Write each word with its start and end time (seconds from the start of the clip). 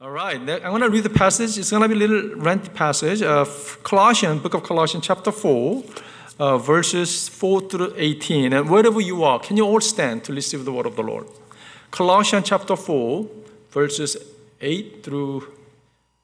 All 0.00 0.12
right, 0.12 0.38
I'm 0.38 0.46
going 0.46 0.82
to 0.82 0.90
read 0.90 1.02
the 1.02 1.10
passage. 1.10 1.58
It's 1.58 1.70
going 1.70 1.82
to 1.82 1.88
be 1.88 1.96
a 1.96 2.06
little 2.06 2.38
lengthy 2.38 2.68
passage. 2.68 3.20
Uh, 3.20 3.44
Colossians, 3.82 4.40
book 4.40 4.54
of 4.54 4.62
Colossians, 4.62 5.04
chapter 5.04 5.32
4, 5.32 5.82
uh, 6.38 6.56
verses 6.58 7.28
4 7.28 7.62
through 7.62 7.94
18. 7.96 8.52
And 8.52 8.70
wherever 8.70 9.00
you 9.00 9.24
are, 9.24 9.40
can 9.40 9.56
you 9.56 9.64
all 9.64 9.80
stand 9.80 10.22
to 10.22 10.32
receive 10.32 10.64
the 10.64 10.70
word 10.70 10.86
of 10.86 10.94
the 10.94 11.02
Lord? 11.02 11.26
Colossians 11.90 12.48
chapter 12.48 12.76
4, 12.76 13.26
verses 13.72 14.16
8 14.60 15.02
through 15.02 15.52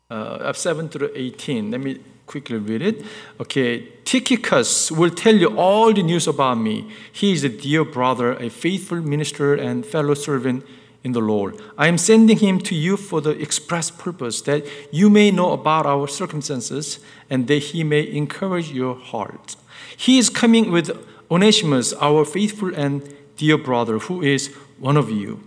uh, 0.09 0.53
7 0.53 0.89
through 0.89 1.11
18. 1.13 1.73
Let 1.73 1.81
me 1.81 1.99
quickly 2.27 2.59
read 2.59 2.81
it. 2.81 3.05
Okay, 3.41 3.89
Tychicus 4.05 4.93
will 4.93 5.11
tell 5.11 5.35
you 5.35 5.49
all 5.59 5.93
the 5.93 6.05
news 6.05 6.29
about 6.29 6.59
me. 6.59 6.93
He 7.13 7.33
is 7.33 7.43
a 7.43 7.49
dear 7.49 7.85
brother, 7.85 8.35
a 8.35 8.51
faithful 8.51 9.01
minister, 9.01 9.53
and 9.53 9.85
fellow 9.85 10.15
servant 10.15 10.65
in 11.05 11.13
the 11.13 11.21
Lord. 11.21 11.61
I 11.77 11.87
am 11.87 11.99
sending 11.99 12.39
him 12.39 12.59
to 12.61 12.75
you 12.75 12.97
for 12.97 13.21
the 13.21 13.31
express 13.31 13.91
purpose 13.91 14.41
that 14.43 14.67
you 14.91 15.11
may 15.11 15.31
know 15.31 15.53
about 15.53 15.87
our 15.87 16.09
circumstances 16.09 16.99
and 17.29 17.47
that 17.47 17.59
he 17.59 17.85
may 17.85 18.11
encourage 18.11 18.73
your 18.73 18.97
heart. 18.97 19.57
He 19.97 20.19
is 20.19 20.31
coming 20.31 20.71
with 20.71 20.91
Onesimus, 21.31 21.93
our 22.01 22.25
faithful 22.25 22.75
and 22.75 23.15
dear 23.37 23.59
brother, 23.59 23.99
who 23.99 24.23
is 24.23 24.49
one 24.79 24.97
of 24.97 25.11
you. 25.11 25.41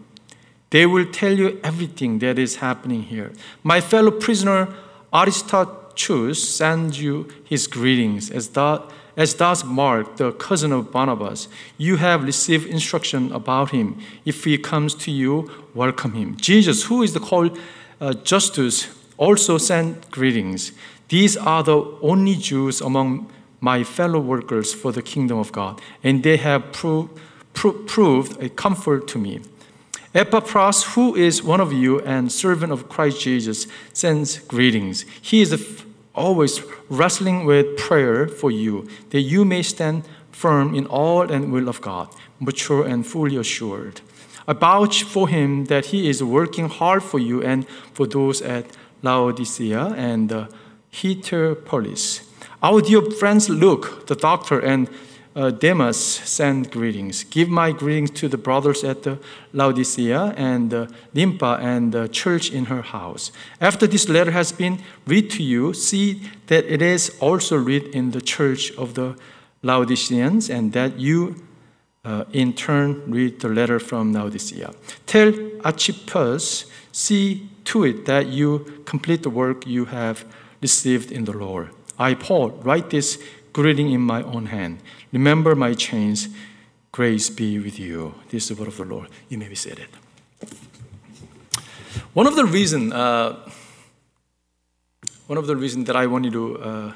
They 0.69 0.85
will 0.85 1.05
tell 1.05 1.33
you 1.33 1.59
everything 1.63 2.19
that 2.19 2.37
is 2.37 2.57
happening 2.57 3.03
here. 3.03 3.33
My 3.63 3.81
fellow 3.81 4.11
prisoner 4.11 4.73
Aristarchus 5.13 6.43
sends 6.43 7.01
you 7.01 7.27
his 7.43 7.67
greetings, 7.67 8.29
as, 8.29 8.49
that, 8.49 8.83
as 9.17 9.33
does 9.33 9.63
Mark, 9.65 10.17
the 10.17 10.31
cousin 10.33 10.71
of 10.71 10.91
Barnabas. 10.91 11.49
You 11.77 11.97
have 11.97 12.23
received 12.23 12.67
instruction 12.67 13.31
about 13.31 13.71
him. 13.71 13.99
If 14.23 14.43
he 14.43 14.59
comes 14.59 14.93
to 14.95 15.11
you, 15.11 15.49
welcome 15.73 16.13
him. 16.13 16.37
Jesus, 16.37 16.83
who 16.83 17.01
is 17.01 17.17
called 17.17 17.57
uh, 17.99 18.13
Justus, 18.13 18.87
also 19.17 19.57
sent 19.57 20.11
greetings. 20.11 20.71
These 21.09 21.35
are 21.35 21.63
the 21.63 21.81
only 22.01 22.35
Jews 22.35 22.79
among 22.79 23.31
my 23.59 23.83
fellow 23.83 24.19
workers 24.19 24.71
for 24.73 24.91
the 24.91 25.01
kingdom 25.01 25.39
of 25.39 25.51
God, 25.51 25.81
and 26.03 26.21
they 26.21 26.37
have 26.37 26.71
pro- 26.71 27.09
pro- 27.55 27.73
proved 27.73 28.41
a 28.41 28.49
comfort 28.49 29.07
to 29.07 29.17
me. 29.17 29.41
Epaphras, 30.13 30.83
who 30.93 31.15
is 31.15 31.41
one 31.41 31.59
of 31.59 31.73
you 31.73 31.99
and 32.01 32.31
servant 32.31 32.71
of 32.71 32.87
Christ 32.87 33.19
Jesus, 33.19 33.67
sends 33.93 34.39
greetings. 34.39 35.05
He 35.21 35.41
is 35.41 35.51
always 36.17 36.61
wrestling 36.89 37.45
with 37.45 37.77
prayer 37.77 38.27
for 38.27 38.51
you, 38.51 38.87
that 39.11 39.21
you 39.21 39.45
may 39.45 39.61
stand 39.61 40.03
firm 40.31 40.75
in 40.75 40.85
all 40.87 41.31
and 41.31 41.51
will 41.51 41.69
of 41.69 41.79
God, 41.81 42.09
mature 42.39 42.85
and 42.85 43.05
fully 43.05 43.37
assured. 43.37 44.01
I 44.47 44.53
vouch 44.53 45.03
for 45.03 45.27
him 45.27 45.65
that 45.65 45.87
he 45.87 46.09
is 46.09 46.23
working 46.23 46.69
hard 46.69 47.03
for 47.03 47.19
you 47.19 47.43
and 47.43 47.67
for 47.93 48.07
those 48.07 48.41
at 48.41 48.65
Laodicea 49.01 49.93
and 49.97 50.31
uh, 50.31 50.47
Hierapolis. 50.91 52.23
Our 52.63 52.81
dear 52.81 53.01
friends 53.11 53.49
Luke, 53.49 54.07
the 54.07 54.15
doctor, 54.15 54.59
and 54.59 54.89
uh, 55.37 55.51
Demas 55.51 55.97
send 55.97 56.71
greetings. 56.71 57.23
Give 57.23 57.47
my 57.47 57.71
greetings 57.71 58.09
to 58.11 58.27
the 58.27 58.37
brothers 58.37 58.83
at 58.83 59.03
the 59.03 59.19
Laodicea 59.53 60.33
and 60.35 60.73
uh, 60.73 60.87
Nympha 61.13 61.59
and 61.61 61.91
the 61.91 62.09
church 62.09 62.51
in 62.51 62.65
her 62.65 62.81
house. 62.81 63.31
After 63.61 63.85
this 63.85 64.09
letter 64.09 64.31
has 64.31 64.51
been 64.51 64.79
read 65.05 65.29
to 65.31 65.43
you, 65.43 65.73
see 65.73 66.23
that 66.47 66.65
it 66.65 66.81
is 66.81 67.15
also 67.19 67.55
read 67.55 67.83
in 67.95 68.11
the 68.11 68.21
church 68.21 68.71
of 68.77 68.95
the 68.95 69.15
Laodiceans, 69.61 70.49
and 70.49 70.73
that 70.73 70.99
you 70.99 71.43
uh, 72.05 72.23
in 72.31 72.53
turn 72.53 73.03
read 73.07 73.39
the 73.39 73.49
letter 73.49 73.79
from 73.79 74.13
Laodicea. 74.13 74.73
Tell 75.05 75.33
Archippus, 75.63 76.65
see 76.91 77.49
to 77.65 77.83
it 77.83 78.05
that 78.05 78.27
you 78.27 78.81
complete 78.85 79.23
the 79.23 79.29
work 79.29 79.67
you 79.67 79.85
have 79.85 80.25
received 80.61 81.11
in 81.11 81.25
the 81.25 81.33
Lord. 81.33 81.69
I, 81.99 82.13
Paul, 82.13 82.49
write 82.63 82.91
this 82.91 83.21
greeting 83.57 83.89
in 83.89 84.01
my 84.01 84.21
own 84.21 84.45
hand. 84.45 84.77
Remember 85.11 85.55
my 85.55 85.73
chains. 85.73 86.29
Grace 86.91 87.27
be 87.27 87.57
with 87.57 87.79
you. 87.79 88.13
This 88.29 88.43
is 88.43 88.49
the 88.49 88.61
word 88.61 88.67
of 88.67 88.77
the 88.77 88.85
Lord. 88.85 89.09
You 89.29 89.39
may 89.39 89.49
be 89.49 89.55
seated. 89.55 89.87
One 92.13 92.27
of 92.27 92.35
the 92.35 92.45
reason, 92.45 92.93
uh, 92.93 93.49
one 95.25 95.39
of 95.39 95.47
the 95.47 95.55
reason 95.55 95.85
that 95.85 95.95
I 95.95 96.05
wanted 96.05 96.33
to 96.33 96.59
uh, 96.59 96.93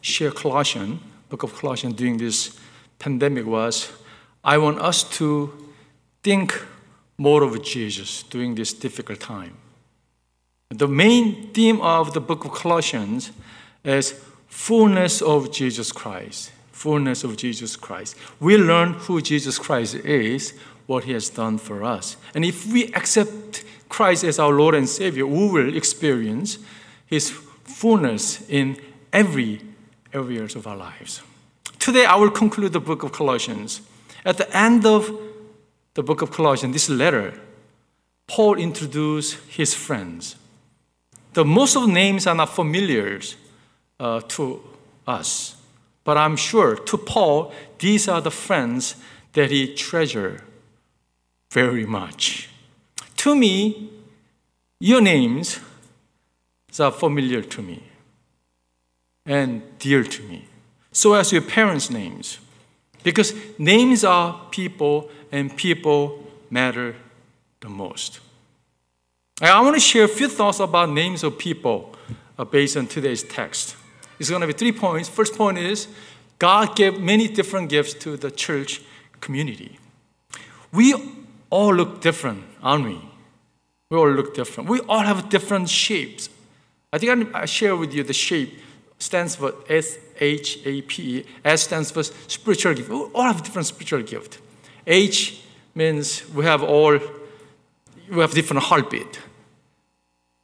share 0.00 0.30
Colossians, 0.30 1.00
book 1.30 1.42
of 1.42 1.52
Colossians 1.56 1.94
during 1.96 2.16
this 2.16 2.56
pandemic 3.00 3.44
was 3.44 3.90
I 4.44 4.56
want 4.56 4.78
us 4.78 5.02
to 5.18 5.50
think 6.22 6.54
more 7.16 7.42
of 7.42 7.60
Jesus 7.64 8.22
during 8.22 8.54
this 8.54 8.72
difficult 8.72 9.18
time. 9.18 9.56
The 10.70 10.86
main 10.86 11.52
theme 11.52 11.80
of 11.80 12.14
the 12.14 12.20
book 12.20 12.44
of 12.44 12.52
Colossians 12.52 13.32
is 13.82 14.14
fullness 14.48 15.22
of 15.22 15.52
Jesus 15.52 15.92
Christ 15.92 16.52
fullness 16.78 17.24
of 17.24 17.36
Jesus 17.36 17.74
Christ. 17.74 18.16
We 18.38 18.56
learn 18.56 18.92
who 18.92 19.20
Jesus 19.20 19.58
Christ 19.58 19.96
is, 19.96 20.54
what 20.86 21.04
he 21.04 21.12
has 21.12 21.28
done 21.28 21.58
for 21.58 21.82
us. 21.82 22.16
And 22.34 22.44
if 22.44 22.72
we 22.72 22.92
accept 22.94 23.64
Christ 23.88 24.22
as 24.22 24.38
our 24.38 24.52
Lord 24.52 24.76
and 24.76 24.88
Savior, 24.88 25.26
we 25.26 25.48
will 25.48 25.76
experience 25.76 26.58
his 27.06 27.30
fullness 27.30 28.48
in 28.48 28.80
every 29.12 29.60
areas 30.14 30.54
of 30.54 30.66
our 30.68 30.76
lives. 30.76 31.20
Today, 31.80 32.04
I 32.04 32.14
will 32.14 32.30
conclude 32.30 32.72
the 32.72 32.80
book 32.80 33.02
of 33.02 33.10
Colossians. 33.10 33.80
At 34.24 34.36
the 34.36 34.56
end 34.56 34.86
of 34.86 35.10
the 35.94 36.02
book 36.04 36.22
of 36.22 36.30
Colossians, 36.30 36.74
this 36.74 36.88
letter, 36.88 37.34
Paul 38.28 38.54
introduced 38.54 39.38
his 39.48 39.74
friends. 39.74 40.36
The 41.32 41.44
most 41.44 41.76
of 41.76 41.82
the 41.86 41.92
names 41.92 42.26
are 42.26 42.36
not 42.36 42.50
familiar 42.50 43.20
uh, 44.00 44.20
to 44.28 44.62
us. 45.06 45.56
But 46.04 46.16
I'm 46.16 46.36
sure 46.36 46.76
to 46.76 46.96
Paul, 46.96 47.52
these 47.78 48.08
are 48.08 48.20
the 48.20 48.30
friends 48.30 48.96
that 49.32 49.50
he 49.50 49.74
treasured 49.74 50.42
very 51.50 51.86
much. 51.86 52.48
To 53.18 53.34
me, 53.34 53.90
your 54.80 55.00
names 55.00 55.60
are 56.80 56.92
familiar 56.92 57.42
to 57.42 57.62
me 57.62 57.82
and 59.26 59.62
dear 59.78 60.04
to 60.04 60.22
me. 60.22 60.46
So 60.92 61.14
as 61.14 61.32
your 61.32 61.42
parents' 61.42 61.90
names. 61.90 62.38
Because 63.02 63.32
names 63.58 64.04
are 64.04 64.40
people 64.50 65.10
and 65.30 65.56
people 65.56 66.24
matter 66.50 66.96
the 67.60 67.68
most. 67.68 68.20
I 69.40 69.60
want 69.60 69.76
to 69.76 69.80
share 69.80 70.04
a 70.04 70.08
few 70.08 70.28
thoughts 70.28 70.58
about 70.60 70.90
names 70.90 71.22
of 71.22 71.38
people 71.38 71.94
uh, 72.38 72.44
based 72.44 72.76
on 72.76 72.86
today's 72.86 73.22
text. 73.22 73.76
It's 74.18 74.30
going 74.30 74.40
to 74.40 74.46
be 74.46 74.52
three 74.52 74.72
points. 74.72 75.08
First 75.08 75.36
point 75.36 75.58
is 75.58 75.88
God 76.38 76.76
gave 76.76 77.00
many 77.00 77.28
different 77.28 77.68
gifts 77.68 77.94
to 77.94 78.16
the 78.16 78.30
church 78.30 78.82
community. 79.20 79.78
We 80.72 80.94
all 81.50 81.74
look 81.74 82.00
different, 82.00 82.44
aren't 82.62 82.84
we? 82.84 83.00
We 83.90 83.96
all 83.96 84.10
look 84.10 84.34
different. 84.34 84.68
We 84.68 84.80
all 84.80 85.00
have 85.00 85.28
different 85.28 85.68
shapes. 85.68 86.28
I 86.92 86.98
think 86.98 87.34
I 87.34 87.44
share 87.46 87.76
with 87.76 87.94
you 87.94 88.02
the 88.02 88.12
shape 88.12 88.60
stands 88.98 89.36
for 89.36 89.54
S 89.68 89.98
H 90.20 90.58
A 90.64 90.82
P. 90.82 91.24
S 91.44 91.62
stands 91.62 91.90
for 91.90 92.02
spiritual 92.02 92.74
gift. 92.74 92.88
We 92.88 92.96
all 92.96 93.22
have 93.22 93.42
different 93.42 93.66
spiritual 93.66 94.02
gift. 94.02 94.40
H 94.86 95.42
means 95.74 96.28
we 96.34 96.44
have 96.44 96.62
all 96.62 96.98
we 98.10 98.20
have 98.20 98.32
different 98.32 98.64
heartbeat. 98.64 99.20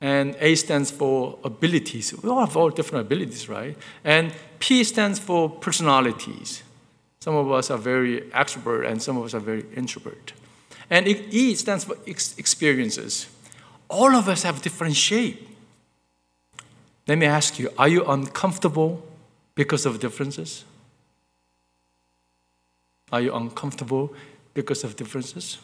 And 0.04 0.36
A 0.38 0.54
stands 0.54 0.90
for 0.90 1.38
abilities. 1.44 2.12
We 2.22 2.28
all 2.28 2.40
have 2.40 2.58
all 2.58 2.68
different 2.68 3.06
abilities, 3.06 3.48
right? 3.48 3.74
And 4.04 4.34
P 4.58 4.84
stands 4.84 5.18
for 5.18 5.48
personalities. 5.48 6.62
Some 7.20 7.34
of 7.36 7.50
us 7.50 7.70
are 7.70 7.78
very 7.78 8.20
extrovert 8.32 8.86
and 8.86 9.02
some 9.02 9.16
of 9.16 9.24
us 9.24 9.32
are 9.32 9.40
very 9.40 9.64
introvert. 9.74 10.34
And 10.90 11.08
E 11.08 11.54
stands 11.54 11.84
for 11.84 11.96
experiences. 12.06 13.28
All 13.88 14.14
of 14.14 14.28
us 14.28 14.42
have 14.42 14.60
different 14.60 14.94
shape. 14.94 15.48
Let 17.08 17.16
me 17.16 17.24
ask 17.24 17.58
you, 17.58 17.70
are 17.78 17.88
you 17.88 18.04
uncomfortable 18.04 19.02
because 19.54 19.86
of 19.86 20.00
differences? 20.00 20.66
Are 23.10 23.22
you 23.22 23.34
uncomfortable 23.34 24.12
because 24.52 24.84
of 24.84 24.96
differences? 24.96 25.56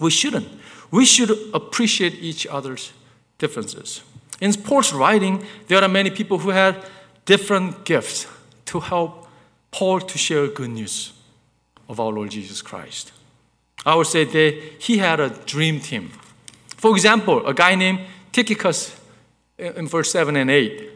We 0.00 0.10
shouldn't. 0.10 0.48
We 0.90 1.04
should 1.04 1.30
appreciate 1.54 2.14
each 2.14 2.44
other's 2.48 2.92
differences. 3.38 4.02
In 4.40 4.52
Paul's 4.54 4.92
writing, 4.92 5.44
there 5.68 5.82
are 5.82 5.88
many 5.88 6.10
people 6.10 6.38
who 6.38 6.50
had 6.50 6.76
different 7.24 7.84
gifts 7.84 8.26
to 8.66 8.80
help 8.80 9.26
Paul 9.70 10.00
to 10.00 10.18
share 10.18 10.46
good 10.48 10.70
news 10.70 11.12
of 11.88 12.00
our 12.00 12.12
Lord 12.12 12.30
Jesus 12.30 12.62
Christ. 12.62 13.12
I 13.84 13.94
would 13.94 14.06
say 14.06 14.24
that 14.24 14.62
he 14.78 14.98
had 14.98 15.20
a 15.20 15.30
dream 15.30 15.80
team. 15.80 16.10
For 16.76 16.90
example, 16.90 17.46
a 17.46 17.54
guy 17.54 17.74
named 17.74 18.00
Tychicus 18.32 18.98
in 19.58 19.86
verse 19.86 20.10
7 20.10 20.36
and 20.36 20.50
8. 20.50 20.90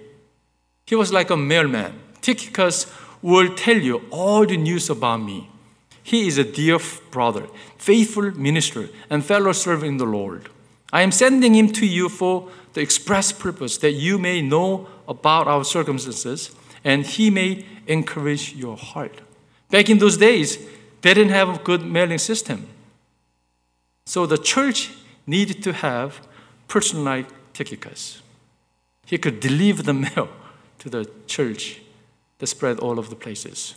He 0.87 0.95
was 0.95 1.13
like 1.13 1.31
a 1.31 1.37
mailman. 1.37 1.93
Tychicus 2.21 2.93
will 3.23 3.55
tell 3.55 3.77
you 3.77 4.03
all 4.11 4.45
the 4.45 4.57
news 4.57 4.91
about 4.91 5.19
me. 5.19 5.49
He 6.03 6.27
is 6.27 6.39
a 6.39 6.45
dear 6.45 6.79
brother, 7.11 7.47
faithful 7.79 8.33
minister, 8.33 8.89
and 9.09 9.25
fellow 9.25 9.53
servant 9.53 9.89
in 9.89 9.97
the 9.99 10.05
Lord. 10.05 10.49
I 10.93 11.03
am 11.03 11.13
sending 11.13 11.55
him 11.55 11.71
to 11.73 11.87
you 11.87 12.09
for 12.09 12.49
the 12.73 12.81
express 12.81 13.33
purpose 13.33 13.79
that 13.79 13.93
you 13.93 14.19
may 14.19 14.43
know 14.43 14.89
about 15.09 15.47
our 15.47 15.65
circumstances 15.65 16.51
and 16.85 17.05
he 17.05 17.31
may 17.31 17.65
encourage 17.87 18.55
your 18.55 18.77
heart. 18.77 19.21
Back 19.71 19.89
in 19.89 19.99
those 19.99 20.17
days, 20.17 20.59
they 21.03 21.15
didn't 21.15 21.33
have 21.33 21.49
a 21.49 21.59
good 21.59 21.85
mailing 21.85 22.19
system. 22.19 22.67
So 24.07 24.27
the 24.27 24.39
church 24.39 24.91
needed 25.27 25.63
to 25.63 25.73
have 25.73 26.27
person 26.69 27.05
like 27.05 27.27
Tychicus. 27.53 28.23
He 29.07 29.19
could 29.19 29.41
deliver 29.41 29.83
the 29.83 29.95
mail 30.07 30.29
to 30.79 30.89
the 30.89 31.09
church 31.27 31.81
that 32.39 32.47
spread 32.47 32.79
all 32.79 32.99
over 32.99 33.09
the 33.09 33.17
places. 33.17 33.75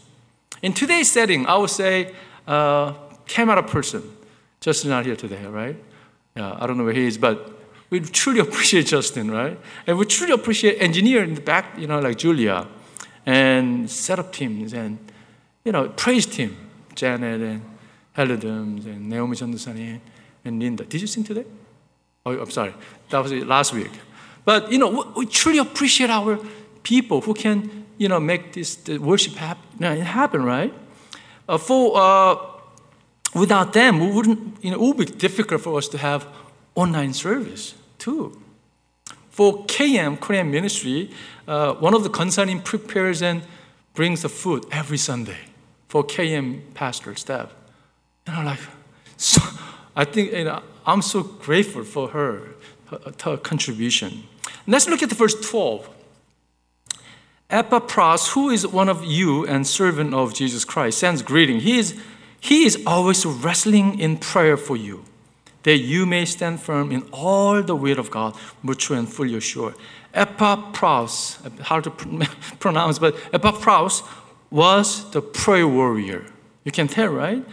In 0.61 0.73
today's 0.73 1.11
setting, 1.11 1.45
I 1.45 1.57
would 1.57 1.69
say 1.69 2.13
uh, 2.47 2.93
camera 3.25 3.61
person. 3.63 4.01
just 4.59 4.85
not 4.85 5.05
here 5.05 5.15
today, 5.15 5.45
right? 5.45 5.75
Yeah, 6.35 6.57
I 6.59 6.65
don't 6.65 6.77
know 6.77 6.83
where 6.83 6.93
he 6.93 7.05
is, 7.05 7.17
but 7.17 7.51
we 7.89 7.99
truly 7.99 8.39
appreciate 8.39 8.87
Justin, 8.87 9.29
right? 9.29 9.59
And 9.85 9.97
we 9.97 10.05
truly 10.05 10.33
appreciate 10.33 10.81
engineer 10.81 11.23
in 11.23 11.35
the 11.35 11.41
back, 11.41 11.77
you 11.77 11.85
know, 11.85 11.99
like 11.99 12.17
Julia, 12.17 12.67
and 13.25 13.89
setup 13.89 14.33
teams, 14.33 14.73
and 14.73 14.97
you 15.63 15.71
know, 15.71 15.89
praise 15.89 16.25
team, 16.25 16.57
Janet 16.95 17.41
and 17.41 17.61
Helidums 18.17 18.85
and 18.85 19.09
Naomi 19.09 19.35
Chandusani 19.35 19.99
and 20.43 20.59
Linda. 20.59 20.85
Did 20.85 21.01
you 21.01 21.07
sing 21.07 21.23
today? 21.23 21.45
Oh, 22.25 22.37
I'm 22.39 22.51
sorry, 22.51 22.73
that 23.09 23.19
was 23.19 23.31
last 23.31 23.73
week. 23.73 23.91
But 24.45 24.71
you 24.71 24.77
know, 24.77 25.13
we 25.15 25.25
truly 25.25 25.59
appreciate 25.59 26.09
our 26.09 26.39
people 26.83 27.21
who 27.21 27.33
can, 27.33 27.85
you 27.97 28.07
know, 28.09 28.19
make 28.19 28.53
this 28.53 28.79
worship 28.87 29.33
happen, 29.35 30.01
happen 30.01 30.43
right? 30.43 30.73
Uh, 31.47 31.57
for 31.57 31.97
uh, 31.97 32.35
without 33.33 33.73
them, 33.73 33.99
we 33.99 34.11
wouldn't, 34.11 34.63
you 34.63 34.71
know, 34.71 34.77
it 34.77 34.81
would 34.81 34.97
be 34.97 35.05
difficult 35.05 35.61
for 35.61 35.77
us 35.77 35.87
to 35.89 35.97
have 35.97 36.27
online 36.75 37.13
service 37.13 37.75
too. 37.97 38.39
For 39.29 39.65
KM, 39.65 40.19
Korean 40.19 40.51
ministry, 40.51 41.09
uh, 41.47 41.73
one 41.73 41.93
of 41.93 42.03
the 42.03 42.09
concerning 42.09 42.61
prepares 42.61 43.21
and 43.21 43.41
brings 43.93 44.21
the 44.21 44.29
food 44.29 44.65
every 44.71 44.97
Sunday 44.97 45.37
for 45.87 46.03
KM 46.03 46.61
pastor 46.73 47.15
staff. 47.15 47.53
And 48.27 48.35
I'm 48.35 48.45
like, 48.45 48.59
so 49.17 49.41
I 49.95 50.05
think 50.05 50.31
you 50.31 50.43
know, 50.43 50.61
I'm 50.85 51.01
so 51.01 51.23
grateful 51.23 51.83
for 51.83 52.09
her, 52.09 52.49
her, 52.87 52.99
her 53.23 53.37
contribution. 53.37 54.23
Let's 54.67 54.87
look 54.87 55.03
at 55.03 55.09
the 55.09 55.15
verse 55.15 55.35
12. 55.49 55.89
Epaphras, 57.49 58.29
who 58.29 58.49
is 58.49 58.65
one 58.65 58.89
of 58.89 59.03
you 59.03 59.45
and 59.45 59.67
servant 59.67 60.13
of 60.13 60.33
Jesus 60.33 60.65
Christ, 60.65 60.97
sends 60.97 61.21
greeting. 61.21 61.59
He 61.59 61.77
is, 61.77 61.99
he 62.43 62.65
is 62.65 62.83
always 62.85 63.25
wrestling 63.25 63.97
in 63.97 64.17
prayer 64.17 64.57
for 64.57 64.75
you, 64.75 65.05
that 65.63 65.77
you 65.77 66.05
may 66.05 66.25
stand 66.25 66.59
firm 66.61 66.91
in 66.91 67.03
all 67.13 67.63
the 67.63 67.73
will 67.73 67.97
of 67.97 68.11
God, 68.11 68.35
mature 68.61 68.97
and 68.97 69.07
fully 69.07 69.33
assured. 69.37 69.75
Epaphras, 70.13 71.39
hard 71.61 71.85
to 71.85 71.91
pronounce, 72.59 72.99
but 72.99 73.15
Epaphras 73.31 74.03
was 74.51 75.09
the 75.11 75.21
prayer 75.21 75.65
warrior. 75.65 76.25
You 76.65 76.73
can 76.73 76.89
tell, 76.89 77.07
right? 77.07 77.45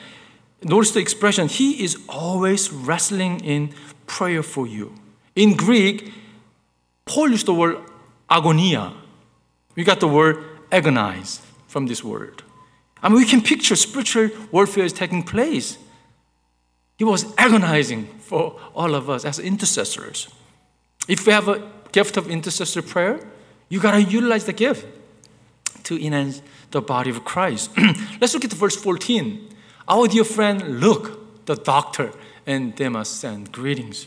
Notice 0.64 0.90
the 0.90 0.98
expression, 0.98 1.46
he 1.46 1.84
is 1.84 1.96
always 2.08 2.72
wrestling 2.72 3.38
in 3.44 3.72
prayer 4.08 4.42
for 4.42 4.66
you. 4.66 4.92
In 5.36 5.54
Greek, 5.54 6.12
Paul 7.04 7.30
used 7.30 7.46
the 7.46 7.54
word 7.54 7.78
agonia. 8.28 8.92
We 9.76 9.84
got 9.84 10.00
the 10.00 10.08
word 10.08 10.44
agonize 10.72 11.42
from 11.68 11.86
this 11.86 12.02
word. 12.02 12.42
I 13.02 13.08
mean, 13.08 13.18
we 13.18 13.26
can 13.26 13.42
picture 13.42 13.76
spiritual 13.76 14.30
warfare 14.52 14.84
is 14.84 14.92
taking 14.92 15.22
place. 15.22 15.78
He 16.98 17.04
was 17.04 17.24
agonizing 17.38 18.06
for 18.18 18.60
all 18.74 18.94
of 18.94 19.08
us 19.08 19.24
as 19.24 19.38
intercessors. 19.38 20.28
If 21.08 21.26
we 21.26 21.32
have 21.32 21.48
a 21.48 21.70
gift 21.92 22.16
of 22.16 22.28
intercessor 22.28 22.82
prayer, 22.82 23.20
you 23.68 23.80
got 23.80 23.92
to 23.92 24.02
utilize 24.02 24.44
the 24.44 24.52
gift 24.52 24.86
to 25.84 26.04
enhance 26.04 26.42
the 26.70 26.82
body 26.82 27.10
of 27.10 27.24
Christ. 27.24 27.70
Let's 28.20 28.34
look 28.34 28.44
at 28.44 28.52
verse 28.52 28.76
14. 28.76 29.48
Our 29.88 30.08
dear 30.08 30.24
friend 30.24 30.80
Luke, 30.80 31.46
the 31.46 31.56
doctor, 31.56 32.12
and 32.46 32.74
Demas 32.74 33.08
send 33.08 33.50
greetings. 33.50 34.06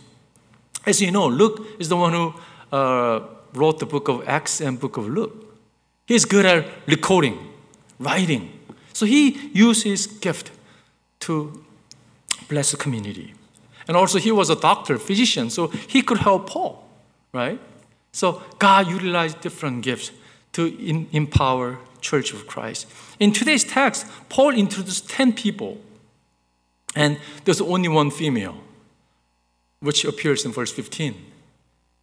As 0.86 1.02
you 1.02 1.12
know, 1.12 1.28
Luke 1.28 1.66
is 1.80 1.90
the 1.90 1.98
one 1.98 2.14
who 2.14 2.34
uh, 2.72 3.22
wrote 3.54 3.80
the 3.80 3.86
book 3.86 4.08
of 4.08 4.28
Acts 4.28 4.62
and 4.62 4.80
book 4.80 4.98
of 4.98 5.08
Luke. 5.08 5.58
He's 6.06 6.26
good 6.26 6.46
at 6.46 6.66
recording, 6.88 7.38
writing. 8.00 8.60
So 8.94 9.06
he 9.06 9.50
used 9.54 9.84
his 9.84 10.08
gift 10.08 10.52
to 11.22 11.64
bless 12.48 12.72
the 12.72 12.78
community. 12.78 13.34
And 13.88 13.98
also 13.98 14.20
he 14.20 14.32
was 14.32 14.50
a 14.50 14.56
doctor, 14.56 14.98
physician, 14.98 15.50
so 15.50 15.68
he 15.68 16.02
could 16.02 16.20
help 16.20 16.50
Paul, 16.50 16.88
right? 17.34 17.60
So 18.12 18.42
God 18.60 18.88
utilized 18.88 19.42
different 19.42 19.82
gifts 19.84 20.12
to 20.54 20.68
in, 20.80 21.08
empower 21.12 21.80
Church 22.00 22.34
of 22.34 22.48
Christ. 22.48 22.88
In 23.20 23.32
today's 23.32 23.64
text, 23.64 24.06
Paul 24.30 24.52
introduced 24.52 25.10
10 25.10 25.34
people, 25.34 25.80
and 26.96 27.18
there's 27.46 27.62
only 27.62 27.88
one 27.88 28.12
female, 28.12 28.58
which 29.80 30.06
appears 30.06 30.46
in 30.46 30.52
verse 30.52 30.72
15. 30.72 31.16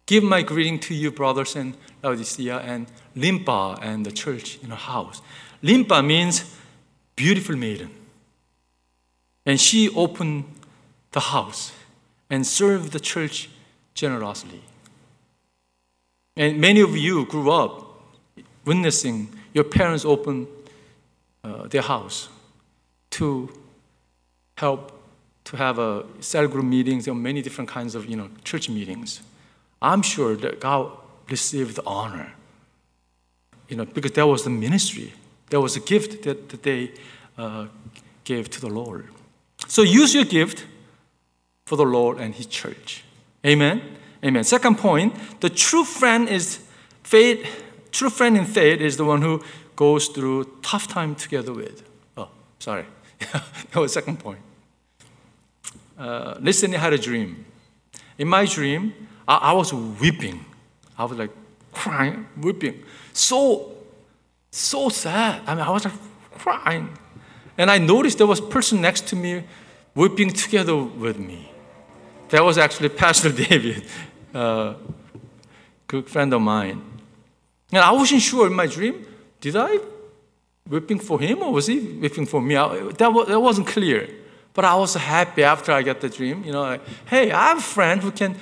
Give 0.07 0.23
my 0.23 0.41
greeting 0.41 0.79
to 0.79 0.93
you, 0.93 1.11
brothers 1.11 1.55
in 1.55 1.75
Laodicea, 2.03 2.57
and 2.59 2.87
Nympha 3.15 3.77
and 3.81 4.05
the 4.05 4.11
church 4.11 4.59
in 4.61 4.71
her 4.71 4.75
house. 4.75 5.21
Nympha 5.61 6.01
means 6.03 6.43
beautiful 7.15 7.55
maiden. 7.55 7.89
And 9.45 9.59
she 9.59 9.89
opened 9.89 10.45
the 11.11 11.19
house 11.19 11.71
and 12.29 12.45
served 12.45 12.91
the 12.91 12.99
church 12.99 13.49
generously. 13.93 14.61
And 16.35 16.59
many 16.59 16.79
of 16.81 16.95
you 16.95 17.25
grew 17.25 17.51
up 17.51 17.91
witnessing 18.65 19.29
your 19.53 19.63
parents 19.63 20.05
open 20.05 20.47
uh, 21.43 21.67
their 21.67 21.81
house 21.81 22.29
to 23.11 23.51
help 24.57 24.97
to 25.43 25.57
have 25.57 25.79
a 25.79 26.05
cell 26.19 26.47
group 26.47 26.65
meetings 26.65 27.07
or 27.07 27.15
many 27.15 27.41
different 27.41 27.69
kinds 27.69 27.95
of 27.95 28.05
you 28.05 28.15
know 28.15 28.29
church 28.43 28.69
meetings. 28.69 29.21
I'm 29.81 30.01
sure 30.01 30.35
that 30.37 30.59
God 30.59 30.91
received 31.29 31.79
honor, 31.85 32.33
you 33.67 33.75
know, 33.75 33.85
because 33.85 34.11
that 34.11 34.27
was 34.27 34.43
the 34.43 34.49
ministry. 34.49 35.13
That 35.51 35.61
was 35.61 35.75
a 35.75 35.79
gift 35.79 36.23
that, 36.23 36.49
that 36.49 36.63
they 36.63 36.91
uh, 37.37 37.67
gave 38.23 38.49
to 38.49 38.59
the 38.59 38.69
Lord. 38.69 39.07
So 39.67 39.83
use 39.83 40.15
your 40.15 40.25
gift 40.25 40.65
for 41.65 41.75
the 41.75 41.85
Lord 41.85 42.17
and 42.17 42.33
His 42.35 42.47
church. 42.47 43.03
Amen. 43.45 43.81
Amen. 44.25 44.43
Second 44.43 44.79
point: 44.79 45.13
the 45.39 45.49
true 45.49 45.85
friend 45.85 46.27
is 46.27 46.59
faith 47.03 47.45
True 47.91 48.09
friend 48.09 48.37
in 48.37 48.45
faith 48.45 48.79
is 48.79 48.97
the 48.97 49.05
one 49.05 49.21
who 49.21 49.43
goes 49.75 50.07
through 50.07 50.45
tough 50.61 50.87
time 50.87 51.13
together 51.13 51.53
with. 51.53 51.83
Oh, 52.15 52.29
sorry. 52.59 52.85
that 53.19 53.75
was 53.75 53.93
second 53.93 54.19
point. 54.19 54.39
Uh, 55.97 56.37
recently, 56.41 56.77
I 56.77 56.79
had 56.79 56.93
a 56.93 56.97
dream. 56.97 57.45
In 58.17 58.27
my 58.27 58.45
dream, 58.45 58.93
I, 59.27 59.35
I 59.35 59.53
was 59.53 59.73
weeping. 59.73 60.45
I 60.97 61.03
was 61.03 61.17
like 61.17 61.31
crying, 61.73 62.27
weeping. 62.37 62.81
So, 63.13 63.73
so 64.51 64.89
sad. 64.89 65.41
I 65.47 65.55
mean, 65.55 65.63
I 65.63 65.69
was 65.69 65.85
like 65.85 65.93
crying. 66.31 66.97
And 67.57 67.71
I 67.71 67.77
noticed 67.77 68.17
there 68.17 68.27
was 68.27 68.39
a 68.39 68.43
person 68.43 68.81
next 68.81 69.07
to 69.07 69.15
me 69.15 69.43
weeping 69.95 70.31
together 70.31 70.75
with 70.75 71.17
me. 71.17 71.51
That 72.29 72.43
was 72.43 72.57
actually 72.57 72.89
Pastor 73.03 73.31
David, 73.31 73.83
a 74.33 74.75
good 75.87 76.09
friend 76.09 76.33
of 76.33 76.41
mine. 76.41 76.81
And 77.71 77.81
I 77.81 77.91
wasn't 77.91 78.21
sure 78.21 78.47
in 78.47 78.53
my 78.53 78.67
dream, 78.67 79.05
did 79.39 79.55
I 79.55 79.79
weeping 80.67 80.99
for 80.99 81.19
him 81.19 81.41
or 81.41 81.51
was 81.51 81.67
he 81.67 81.79
weeping 81.79 82.25
for 82.25 82.41
me? 82.41 82.55
I, 82.55 82.91
that, 82.97 83.13
was, 83.13 83.27
that 83.27 83.39
wasn't 83.39 83.67
clear. 83.67 84.09
But 84.53 84.65
I 84.65 84.75
was 84.75 84.93
happy 84.95 85.43
after 85.43 85.71
I 85.71 85.81
got 85.81 86.01
the 86.01 86.09
dream. 86.09 86.43
You 86.43 86.51
know, 86.51 86.61
like, 86.61 86.81
hey, 87.05 87.31
I 87.31 87.49
have 87.49 87.59
a 87.59 87.61
friend 87.61 88.01
who 88.01 88.11
can 88.11 88.37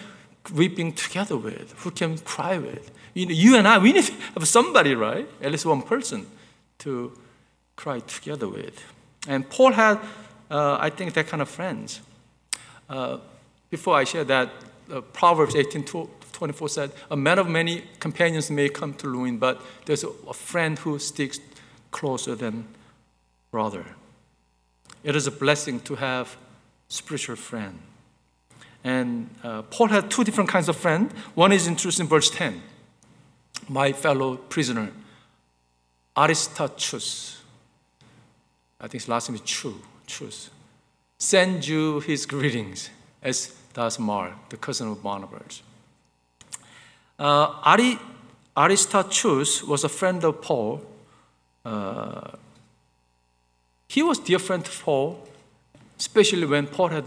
weeping 0.53 0.93
together 0.93 1.37
with, 1.37 1.73
who 1.79 1.91
can 1.91 2.17
cry 2.17 2.57
with. 2.57 2.91
You, 3.13 3.25
know, 3.25 3.33
you 3.33 3.57
and 3.57 3.67
I, 3.67 3.77
we 3.77 3.93
need 3.93 4.05
to 4.05 4.13
have 4.33 4.47
somebody, 4.47 4.95
right? 4.95 5.27
At 5.41 5.51
least 5.51 5.65
one 5.65 5.81
person 5.81 6.27
to 6.79 7.17
cry 7.75 7.99
together 7.99 8.47
with. 8.47 8.83
And 9.27 9.49
Paul 9.49 9.73
had, 9.73 9.99
uh, 10.49 10.77
I 10.79 10.89
think, 10.89 11.13
that 11.13 11.27
kind 11.27 11.41
of 11.41 11.49
friends. 11.49 12.01
Uh, 12.89 13.17
before 13.69 13.95
I 13.95 14.03
share 14.03 14.23
that, 14.25 14.49
uh, 14.91 15.01
Proverbs 15.01 15.55
18, 15.55 15.83
24 15.83 16.69
said, 16.69 16.91
A 17.11 17.17
man 17.17 17.39
of 17.39 17.47
many 17.47 17.83
companions 17.99 18.49
may 18.49 18.69
come 18.69 18.93
to 18.95 19.09
ruin, 19.09 19.37
but 19.37 19.61
there's 19.85 20.03
a 20.03 20.33
friend 20.33 20.79
who 20.79 20.97
sticks 20.99 21.39
closer 21.91 22.35
than 22.35 22.65
brother. 23.51 23.85
It 25.03 25.15
is 25.15 25.27
a 25.27 25.31
blessing 25.31 25.79
to 25.81 25.95
have 25.95 26.37
spiritual 26.87 27.35
friend. 27.35 27.79
And 28.83 29.29
uh, 29.43 29.63
Paul 29.63 29.87
had 29.87 30.09
two 30.09 30.23
different 30.23 30.49
kinds 30.49 30.69
of 30.69 30.77
friend. 30.77 31.11
One 31.35 31.51
is 31.51 31.67
introduced 31.67 31.99
in 31.99 32.07
verse 32.07 32.29
10. 32.29 32.61
My 33.67 33.91
fellow 33.91 34.37
prisoner, 34.37 34.91
Aristarchus, 36.17 37.41
I 38.79 38.83
think 38.83 39.01
his 39.01 39.09
last 39.09 39.29
name 39.29 39.35
is 39.35 39.41
Chu, 39.41 39.75
Chus, 40.07 40.49
send 41.17 41.67
you 41.67 41.99
his 41.99 42.25
greetings 42.25 42.89
as 43.21 43.55
does 43.73 43.99
Mark, 43.99 44.33
the 44.49 44.57
cousin 44.57 44.87
of 44.89 45.03
Barnabas. 45.03 45.61
Uh, 47.17 47.53
Ari, 47.63 47.99
Aristarchus 48.55 49.63
was 49.63 49.83
a 49.83 49.89
friend 49.89 50.23
of 50.23 50.41
Paul. 50.41 50.81
Uh, 51.65 52.31
he 53.87 54.01
was 54.01 54.19
dear 54.19 54.39
friend 54.39 54.65
of 54.65 54.81
Paul, 54.83 55.27
especially 55.97 56.45
when 56.45 56.67
Paul 56.67 56.89
had 56.89 57.05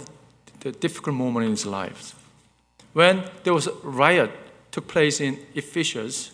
the 0.61 0.73
difficult 0.73 1.17
moment 1.17 1.47
in 1.47 1.53
his 1.53 1.67
life. 1.67 2.15
When 2.93 3.25
there 3.45 3.55
was 3.55 3.67
a 3.67 3.73
riot 3.83 4.31
took 4.71 4.87
place 4.87 5.21
in 5.21 5.39
Ephesus, 5.55 6.32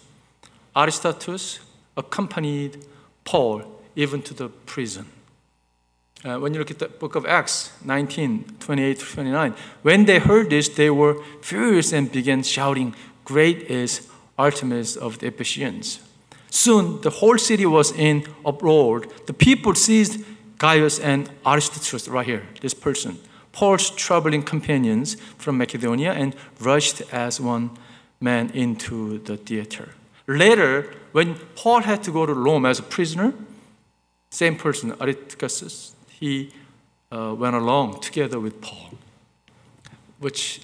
Aristarchus 0.79 1.59
accompanied 1.97 2.87
Paul 3.25 3.63
even 3.97 4.23
to 4.23 4.33
the 4.33 4.49
prison. 4.49 5.07
Uh, 6.25 6.39
when 6.39 6.55
you 6.55 6.61
look 6.61 6.71
at 6.71 6.79
the 6.79 6.89
book 6.89 7.17
of 7.17 7.27
Acts 7.27 7.73
19 7.85 8.45
28 8.61 8.99
29, 8.99 9.55
when 9.83 10.05
they 10.05 10.21
heard 10.21 10.51
this, 10.51 10.69
they 10.69 10.91
were 10.91 11.23
furious 11.43 11.93
and 11.93 12.11
began 12.13 12.43
shouting, 12.43 12.95
Great 13.25 13.63
is 13.63 14.09
Artemis 14.39 14.97
of 14.97 15.19
the 15.19 15.27
Ephesians. 15.27 16.01
Soon 16.51 17.01
the 17.01 17.11
whole 17.11 17.39
city 17.39 17.67
was 17.67 17.93
in 17.93 18.25
uproar. 18.45 19.05
The 19.27 19.33
people 19.33 19.75
seized 19.75 20.25
Gaius 20.59 20.99
and 20.99 21.31
Aristarchus, 21.45 22.09
right 22.09 22.27
here, 22.27 22.47
this 22.61 22.75
person, 22.75 23.19
Paul's 23.53 23.91
traveling 23.91 24.43
companions 24.43 25.17
from 25.39 25.59
Macedonia, 25.59 26.13
and 26.13 26.35
rushed 26.61 27.03
as 27.13 27.41
one 27.41 27.71
man 28.21 28.51
into 28.51 29.19
the 29.19 29.37
theater. 29.37 29.91
Later, 30.29 30.95
when 31.13 31.37
Paul 31.57 31.81
had 31.81 32.03
to 32.05 32.11
go 32.11 32.27
to 32.27 32.35
Rome 32.35 32.67
as 32.67 32.79
a 32.79 32.83
prisoner, 32.83 33.33
same 34.31 34.57
person, 34.57 34.93
Aristarchus, 35.01 35.95
he 36.11 36.53
uh, 37.11 37.35
went 37.37 37.57
along 37.57 38.01
together 38.01 38.39
with 38.39 38.61
Paul, 38.61 38.91
which 40.19 40.61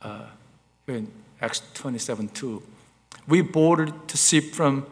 uh, 0.00 0.26
in 0.88 1.08
Acts 1.42 1.60
27 1.74 2.28
2. 2.28 2.62
We 3.28 3.42
boarded 3.42 4.08
to 4.08 4.16
ship 4.16 4.54
from 4.54 4.86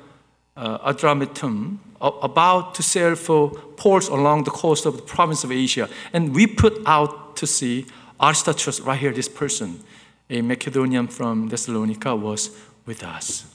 uh, 0.55 0.93
Adramyttium, 0.93 1.79
about 2.01 2.75
to 2.75 2.83
sail 2.83 3.15
for 3.15 3.51
ports 3.77 4.09
along 4.09 4.45
the 4.45 4.51
coast 4.51 4.85
of 4.85 4.97
the 4.97 5.03
province 5.03 5.45
of 5.45 5.51
Asia. 5.51 5.89
And 6.13 6.35
we 6.35 6.47
put 6.47 6.79
out 6.85 7.37
to 7.37 7.47
sea 7.47 7.87
Aristarchus, 8.21 8.81
right 8.81 8.99
here, 8.99 9.13
this 9.13 9.31
person, 9.31 9.83
a 10.29 10.43
Macedonian 10.43 11.09
from 11.09 11.49
Thessalonica, 11.49 12.15
was 12.15 12.51
with 12.85 13.03
us. 13.03 13.47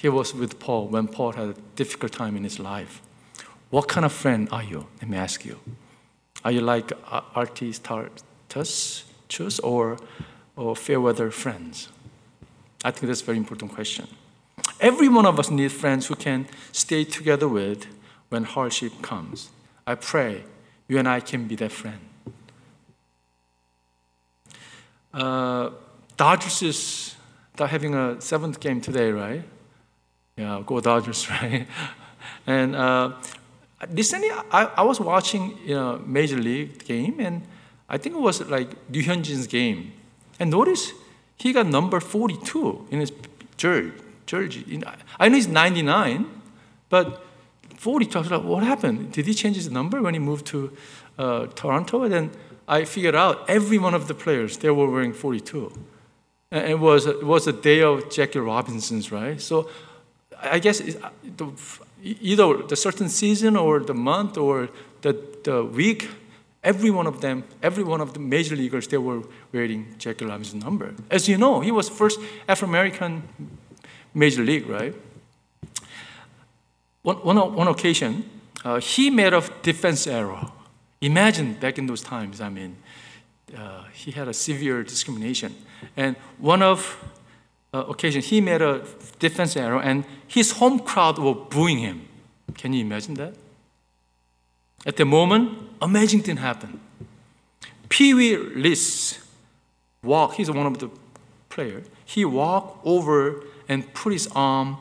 He 0.00 0.08
was 0.08 0.34
with 0.34 0.58
Paul 0.58 0.88
when 0.88 1.08
Paul 1.08 1.32
had 1.32 1.48
a 1.48 1.54
difficult 1.76 2.12
time 2.12 2.34
in 2.34 2.44
his 2.44 2.58
life. 2.58 3.02
What 3.68 3.86
kind 3.86 4.06
of 4.06 4.12
friend 4.12 4.48
are 4.50 4.62
you? 4.62 4.86
Let 5.02 5.10
me 5.10 5.18
ask 5.18 5.44
you. 5.44 5.60
Are 6.42 6.50
you 6.50 6.62
like 6.62 6.90
Aristarchus 7.36 9.04
or, 9.62 9.98
or 10.56 10.74
fair 10.74 11.02
weather 11.02 11.30
friends? 11.30 11.90
I 12.82 12.92
think 12.92 13.08
that's 13.08 13.20
a 13.20 13.24
very 13.26 13.36
important 13.36 13.74
question. 13.74 14.08
Every 14.80 15.08
one 15.08 15.26
of 15.26 15.38
us 15.38 15.50
needs 15.50 15.74
friends 15.74 16.06
who 16.06 16.14
can 16.14 16.46
stay 16.72 17.04
together 17.04 17.46
with 17.46 17.84
when 18.30 18.44
hardship 18.44 19.02
comes. 19.02 19.50
I 19.86 19.96
pray 19.96 20.44
you 20.88 20.98
and 20.98 21.06
I 21.06 21.20
can 21.20 21.46
be 21.46 21.56
that 21.56 21.72
friend. 21.72 22.00
Uh, 25.12 25.70
Dodgers 26.16 26.62
is 26.62 27.16
having 27.58 27.94
a 27.94 28.18
seventh 28.18 28.60
game 28.60 28.80
today, 28.80 29.10
right? 29.10 29.42
Yeah, 30.40 30.62
go 30.64 30.80
Dodgers, 30.80 31.28
right? 31.30 31.66
and 32.46 32.74
uh, 32.74 33.12
recently, 33.90 34.30
I, 34.50 34.70
I 34.76 34.82
was 34.82 34.98
watching 34.98 35.58
you 35.66 35.74
know, 35.74 36.00
Major 36.06 36.38
League 36.38 36.82
game, 36.84 37.20
and 37.20 37.42
I 37.90 37.98
think 37.98 38.14
it 38.14 38.20
was 38.20 38.40
like 38.48 38.68
Ryu 38.90 39.02
Hyunjin's 39.02 39.46
game. 39.46 39.92
And 40.38 40.50
notice 40.50 40.92
he 41.36 41.52
got 41.52 41.66
number 41.66 42.00
42 42.00 42.88
in 42.90 43.00
his 43.00 43.12
jersey. 43.58 43.92
jersey. 44.24 44.82
I 45.18 45.28
know 45.28 45.34
he's 45.34 45.46
99, 45.46 46.24
but 46.88 47.22
42. 47.76 48.18
I 48.18 48.22
was 48.22 48.30
like, 48.30 48.44
what 48.44 48.62
happened? 48.62 49.12
Did 49.12 49.26
he 49.26 49.34
change 49.34 49.56
his 49.56 49.70
number 49.70 50.00
when 50.00 50.14
he 50.14 50.20
moved 50.20 50.46
to 50.46 50.74
uh, 51.18 51.46
Toronto? 51.48 52.04
And 52.04 52.12
then 52.12 52.30
I 52.66 52.84
figured 52.86 53.14
out 53.14 53.44
every 53.50 53.76
one 53.76 53.92
of 53.92 54.08
the 54.08 54.14
players, 54.14 54.56
they 54.56 54.70
were 54.70 54.90
wearing 54.90 55.12
42. 55.12 55.70
And 56.50 56.66
it 56.66 56.78
was, 56.78 57.04
it 57.04 57.24
was 57.24 57.44
the 57.44 57.52
day 57.52 57.82
of 57.82 58.10
Jackie 58.10 58.38
Robinson's, 58.38 59.12
right? 59.12 59.38
So 59.38 59.68
I 60.42 60.58
guess 60.58 60.82
either 62.02 62.62
the 62.62 62.76
certain 62.76 63.08
season 63.08 63.56
or 63.56 63.80
the 63.80 63.94
month 63.94 64.36
or 64.36 64.68
the, 65.02 65.16
the 65.44 65.64
week, 65.64 66.08
every 66.62 66.90
one 66.90 67.06
of 67.06 67.20
them, 67.20 67.44
every 67.62 67.84
one 67.84 68.00
of 68.00 68.12
the 68.12 68.20
major 68.20 68.56
leaguers, 68.56 68.88
they 68.88 68.98
were 68.98 69.22
wearing 69.52 69.94
Jackie 69.98 70.24
Robinson's 70.24 70.64
number. 70.64 70.94
As 71.10 71.28
you 71.28 71.36
know, 71.36 71.60
he 71.60 71.70
was 71.70 71.88
first 71.88 72.20
Afro-American 72.48 73.22
major 74.14 74.42
league, 74.42 74.66
right? 74.68 74.94
One, 77.02 77.16
one, 77.16 77.54
one 77.54 77.68
occasion, 77.68 78.28
uh, 78.64 78.80
he 78.80 79.10
made 79.10 79.32
a 79.32 79.42
defense 79.62 80.06
error. 80.06 80.50
Imagine 81.00 81.54
back 81.54 81.78
in 81.78 81.86
those 81.86 82.02
times, 82.02 82.40
I 82.40 82.50
mean, 82.50 82.76
uh, 83.56 83.84
he 83.92 84.10
had 84.10 84.28
a 84.28 84.34
severe 84.34 84.82
discrimination. 84.82 85.54
And 85.96 86.16
one 86.38 86.62
of 86.62 86.98
uh, 87.72 87.84
occasion, 87.88 88.20
he 88.20 88.40
made 88.40 88.62
a 88.62 88.84
defense 89.18 89.56
error, 89.56 89.80
and 89.80 90.04
his 90.26 90.52
home 90.52 90.80
crowd 90.80 91.18
were 91.18 91.34
booing 91.34 91.78
him. 91.78 92.08
Can 92.54 92.72
you 92.72 92.80
imagine 92.80 93.14
that? 93.14 93.34
At 94.84 94.96
the 94.96 95.04
moment, 95.04 95.58
amazing 95.80 96.22
thing 96.22 96.38
happened. 96.38 96.80
Pee 97.88 98.14
Wee 98.14 98.36
Reese 98.36 99.18
walked, 100.02 100.36
he's 100.36 100.50
one 100.50 100.66
of 100.66 100.78
the 100.78 100.90
players, 101.48 101.86
he 102.04 102.24
walked 102.24 102.84
over 102.84 103.44
and 103.68 103.92
put 103.94 104.12
his 104.12 104.28
arm 104.34 104.78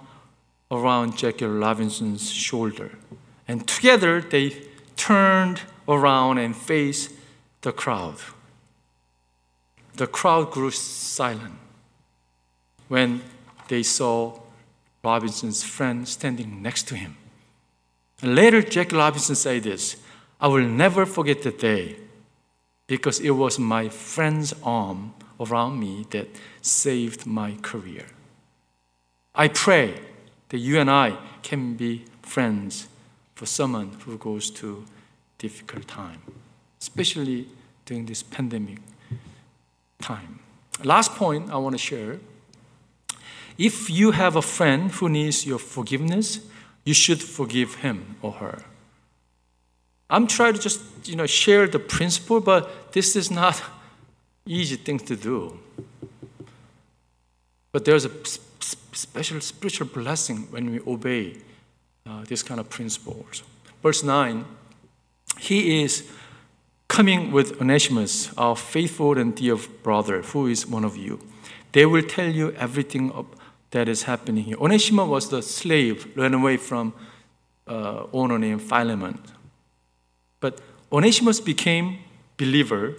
around 0.72 1.18
Jackie 1.18 1.46
Robinson's 1.46 2.32
shoulder. 2.32 2.92
And 3.48 3.68
together 3.68 4.22
they 4.22 4.64
turned 4.96 5.62
around 5.88 6.38
and 6.38 6.56
faced 6.56 7.12
the 7.62 7.72
crowd. 7.72 8.18
The 9.96 10.08
crowd 10.08 10.52
grew 10.52 10.72
silent 10.72 11.56
when 12.90 13.22
they 13.70 13.82
saw 13.82 14.38
Robinson's 15.04 15.64
friend 15.64 16.06
standing 16.08 16.62
next 16.62 16.88
to 16.90 16.96
him. 16.96 17.16
And 18.22 18.36
later, 18.36 18.62
Jackie 18.62 18.98
Robinson 18.98 19.36
said 19.36 19.64
this 19.64 19.96
I 20.42 20.48
will 20.48 20.68
never 20.68 21.06
forget 21.06 21.42
the 21.42 21.52
day 21.52 21.96
because 22.88 23.20
it 23.20 23.32
was 23.32 23.58
my 23.58 23.88
friend's 23.88 24.54
arm 24.64 25.14
around 25.40 25.80
me 25.80 26.06
that 26.10 26.28
saved 26.62 27.26
my 27.26 27.56
career. 27.62 28.06
I 29.34 29.48
pray 29.48 30.02
that 30.50 30.58
you 30.58 30.80
and 30.80 30.90
I 30.90 31.18
can 31.44 31.76
be 31.76 32.06
friends 32.22 32.88
for 33.36 33.46
someone 33.46 33.92
who 34.06 34.18
goes 34.18 34.50
through 34.50 34.86
difficult 35.38 35.88
time, 35.88 36.22
especially 36.82 37.48
during 37.86 38.06
this 38.06 38.22
pandemic 38.24 38.80
time. 40.02 40.40
Last 40.84 41.16
point 41.16 41.50
I 41.52 41.58
want 41.58 41.74
to 41.74 41.78
share. 41.78 42.20
If 43.60 43.90
you 43.90 44.12
have 44.12 44.38
a 44.38 44.42
friend 44.42 44.90
who 44.90 45.10
needs 45.10 45.46
your 45.46 45.60
forgiveness, 45.60 46.40
you 46.86 46.94
should 46.94 47.22
forgive 47.22 47.76
him 47.76 48.16
or 48.22 48.32
her. 48.32 48.64
I'm 50.10 50.28
trying 50.28 50.54
to 50.54 50.60
just 50.60 50.82
you 51.04 51.18
know 51.18 51.26
share 51.26 51.68
the 51.68 51.78
principle, 51.78 52.40
but 52.40 52.94
this 52.94 53.18
is 53.18 53.30
not 53.30 53.62
easy 54.46 54.78
thing 54.78 54.98
to 55.00 55.16
do. 55.18 55.60
But 57.74 57.84
there's 57.84 58.06
a 58.06 58.12
special 58.62 59.42
spiritual 59.42 59.88
blessing 59.88 60.48
when 60.52 60.72
we 60.72 60.80
obey 60.88 61.36
uh, 62.08 62.24
this 62.24 62.42
kind 62.42 62.62
of 62.62 62.70
principles. 62.70 63.44
Verse 63.84 64.04
9, 64.04 64.46
he 65.38 65.84
is 65.84 66.10
coming 66.88 67.32
with 67.32 67.62
Onesimus, 67.62 68.34
our 68.38 68.56
faithful 68.56 69.18
and 69.18 69.36
dear 69.36 69.58
brother, 69.84 70.22
who 70.22 70.48
is 70.48 70.66
one 70.66 70.86
of 70.86 70.96
you. 70.98 71.20
They 71.74 71.86
will 71.86 72.02
tell 72.02 72.30
you 72.30 72.52
everything 72.54 73.12
that 73.72 73.88
is 73.88 74.04
happening 74.04 74.44
here. 74.44 74.58
Onesimus 74.58 75.08
was 75.08 75.30
the 75.30 75.42
slave 75.42 76.08
ran 76.16 76.34
away 76.34 76.58
from 76.58 76.94
uh, 77.68 78.06
owner 78.12 78.40
named 78.40 78.62
Philemon. 78.62 79.20
But 80.40 80.60
Onesimus 80.92 81.40
became 81.40 82.00
believer 82.38 82.96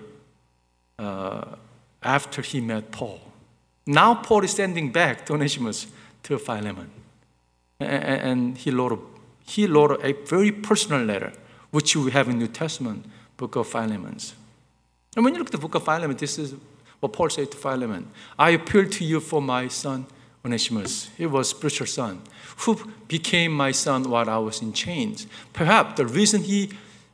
uh, 0.98 1.56
after 2.02 2.42
he 2.42 2.60
met 2.60 2.92
Paul. 2.92 3.20
Now 3.86 4.14
Paul 4.14 4.44
is 4.44 4.52
sending 4.52 4.92
back 4.92 5.30
Onesimus 5.30 5.86
to 6.24 6.38
Philemon. 6.38 6.90
And 7.80 8.58
he 8.58 8.70
wrote, 8.70 8.92
a, 8.92 9.50
he 9.50 9.66
wrote 9.66 10.04
a 10.04 10.12
very 10.26 10.52
personal 10.52 11.02
letter, 11.02 11.32
which 11.70 11.96
we 11.96 12.10
have 12.10 12.28
in 12.28 12.38
the 12.38 12.44
New 12.44 12.52
Testament, 12.52 13.06
book 13.36 13.56
of 13.56 13.66
Philemon's. 13.66 14.34
And 15.16 15.24
when 15.24 15.34
you 15.34 15.38
look 15.38 15.48
at 15.48 15.52
the 15.52 15.58
book 15.58 15.74
of 15.74 15.84
Philemon, 15.84 16.16
this 16.16 16.38
is 16.38 16.54
what 17.00 17.12
Paul 17.12 17.30
said 17.30 17.50
to 17.50 17.56
Philemon. 17.56 18.10
I 18.38 18.50
appeal 18.50 18.86
to 18.86 19.04
you 19.04 19.18
for 19.18 19.40
my 19.40 19.66
son 19.68 20.06
Onesimus. 20.44 21.10
He 21.16 21.26
was 21.26 21.50
spiritual 21.50 21.86
son 21.86 22.22
who 22.58 22.78
became 23.08 23.52
my 23.52 23.72
son 23.72 24.08
while 24.08 24.28
I 24.28 24.38
was 24.38 24.62
in 24.62 24.72
chains. 24.72 25.26
Perhaps 25.52 25.96
the 25.96 26.06
reason 26.06 26.42
he 26.42 26.70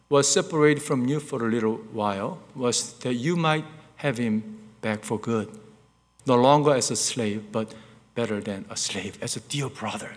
was 0.08 0.28
separated 0.28 0.82
from 0.82 1.06
you 1.06 1.20
for 1.20 1.46
a 1.46 1.50
little 1.50 1.76
while 1.92 2.38
was 2.54 2.92
that 3.00 3.14
you 3.14 3.36
might 3.36 3.64
have 3.96 4.18
him 4.18 4.58
back 4.80 5.04
for 5.04 5.18
good. 5.18 5.48
No 6.26 6.36
longer 6.36 6.74
as 6.74 6.90
a 6.90 6.96
slave, 6.96 7.50
but 7.50 7.74
better 8.14 8.40
than 8.40 8.64
a 8.70 8.76
slave, 8.76 9.18
as 9.22 9.36
a 9.36 9.40
dear 9.40 9.68
brother. 9.68 10.12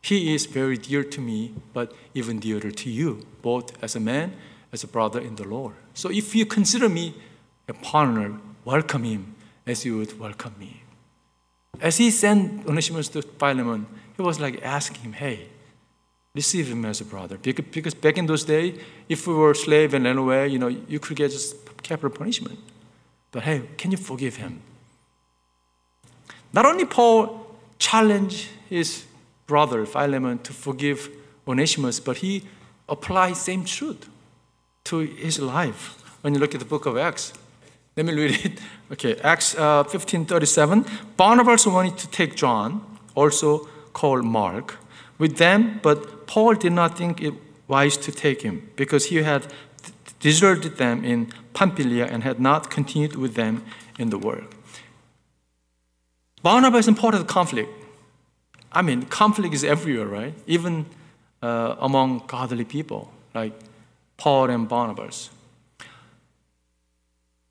He 0.00 0.34
is 0.34 0.46
very 0.46 0.76
dear 0.76 1.04
to 1.04 1.20
me, 1.20 1.54
but 1.72 1.92
even 2.14 2.38
dearer 2.38 2.70
to 2.70 2.90
you, 2.90 3.26
both 3.42 3.82
as 3.82 3.96
a 3.96 4.00
man, 4.00 4.34
as 4.72 4.84
a 4.84 4.86
brother 4.86 5.20
in 5.20 5.36
the 5.36 5.46
Lord. 5.46 5.74
So 5.94 6.10
if 6.10 6.34
you 6.34 6.46
consider 6.46 6.88
me 6.88 7.14
a 7.68 7.74
partner, 7.74 8.38
welcome 8.64 9.04
him 9.04 9.34
as 9.66 9.84
you 9.84 9.98
would 9.98 10.18
welcome 10.18 10.54
me. 10.58 10.82
As 11.80 11.96
he 11.96 12.10
sent 12.10 12.66
Onesimus 12.66 13.08
to 13.10 13.22
Philemon, 13.22 13.86
he 14.16 14.22
was 14.22 14.40
like 14.40 14.62
asking 14.62 15.02
him, 15.02 15.12
hey, 15.12 15.48
receive 16.34 16.68
him 16.68 16.84
as 16.84 17.00
a 17.00 17.04
brother. 17.04 17.38
Because 17.38 17.94
back 17.94 18.18
in 18.18 18.26
those 18.26 18.44
days, 18.44 18.80
if 19.08 19.26
we 19.26 19.34
were 19.34 19.54
slave 19.54 19.94
and 19.94 20.04
ran 20.04 20.18
away, 20.18 20.48
you 20.48 20.58
know, 20.58 20.68
you 20.68 20.98
could 20.98 21.16
get 21.16 21.30
just 21.30 21.56
capital 21.82 22.10
punishment. 22.10 22.58
But 23.30 23.42
hey, 23.42 23.62
can 23.76 23.90
you 23.90 23.96
forgive 23.96 24.36
him? 24.36 24.60
Not 26.52 26.66
only 26.66 26.84
Paul 26.84 27.56
challenged 27.78 28.48
his 28.68 29.04
brother 29.46 29.86
Philemon 29.86 30.38
to 30.40 30.52
forgive 30.52 31.10
Onesimus, 31.46 32.00
but 32.00 32.18
he 32.18 32.44
applied 32.88 33.36
same 33.36 33.64
truth 33.64 34.08
to 34.84 34.98
his 35.00 35.38
life. 35.38 36.02
When 36.22 36.34
you 36.34 36.40
look 36.40 36.54
at 36.54 36.60
the 36.60 36.66
book 36.66 36.86
of 36.86 36.96
Acts, 36.96 37.32
let 37.98 38.06
me 38.06 38.12
read 38.14 38.44
it. 38.44 38.60
Okay, 38.90 39.16
Acts 39.22 39.54
uh, 39.54 39.84
15 39.84 40.24
37. 40.24 40.86
Barnabas 41.18 41.66
wanted 41.66 41.98
to 41.98 42.08
take 42.08 42.36
John, 42.36 42.80
also 43.14 43.68
called 43.92 44.24
Mark, 44.24 44.76
with 45.18 45.36
them, 45.36 45.80
but 45.82 46.26
Paul 46.26 46.54
did 46.54 46.72
not 46.72 46.96
think 46.96 47.20
it 47.20 47.34
wise 47.66 47.98
to 47.98 48.12
take 48.12 48.40
him 48.40 48.70
because 48.76 49.06
he 49.06 49.16
had 49.16 49.46
deserted 50.20 50.78
them 50.78 51.04
in 51.04 51.26
Pamphylia 51.52 52.06
and 52.06 52.22
had 52.22 52.40
not 52.40 52.70
continued 52.70 53.16
with 53.16 53.34
them 53.34 53.62
in 53.98 54.08
the 54.08 54.18
work. 54.18 54.54
Barnabas 56.42 56.88
part 56.96 57.14
of 57.14 57.20
the 57.20 57.32
conflict. 57.32 57.68
I 58.72 58.80
mean, 58.80 59.02
conflict 59.02 59.54
is 59.54 59.64
everywhere, 59.64 60.06
right? 60.06 60.34
Even 60.46 60.86
uh, 61.42 61.76
among 61.78 62.22
godly 62.26 62.64
people, 62.64 63.10
like 63.34 63.52
Paul 64.16 64.48
and 64.50 64.66
Barnabas. 64.66 65.30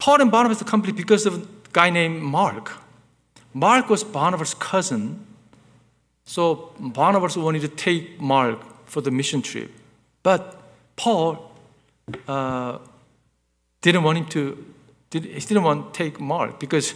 Paul 0.08 0.22
and 0.22 0.32
Barnabas 0.32 0.64
conflict 0.64 0.96
because 0.96 1.26
of 1.26 1.44
a 1.44 1.48
guy 1.74 1.90
named 1.90 2.22
Mark. 2.22 2.72
Mark 3.54 3.90
was 3.90 4.06
Barnabas' 4.06 4.54
cousin, 4.54 5.20
so 6.24 6.72
Barnabas 6.80 7.36
wanted 7.36 7.64
to 7.64 7.68
take 7.68 8.18
Mark 8.22 8.58
for 8.86 9.02
the 9.02 9.12
mission 9.12 9.42
trip. 9.42 9.70
But 10.24 10.62
Paul 10.96 11.52
uh, 12.26 12.78
didn't 13.82 14.04
want 14.04 14.20
him 14.20 14.26
to, 14.28 14.74
did, 15.10 15.26
he 15.26 15.42
didn't 15.42 15.64
want 15.64 15.94
to 15.94 15.98
take 15.98 16.22
Mark 16.22 16.58
because, 16.58 16.94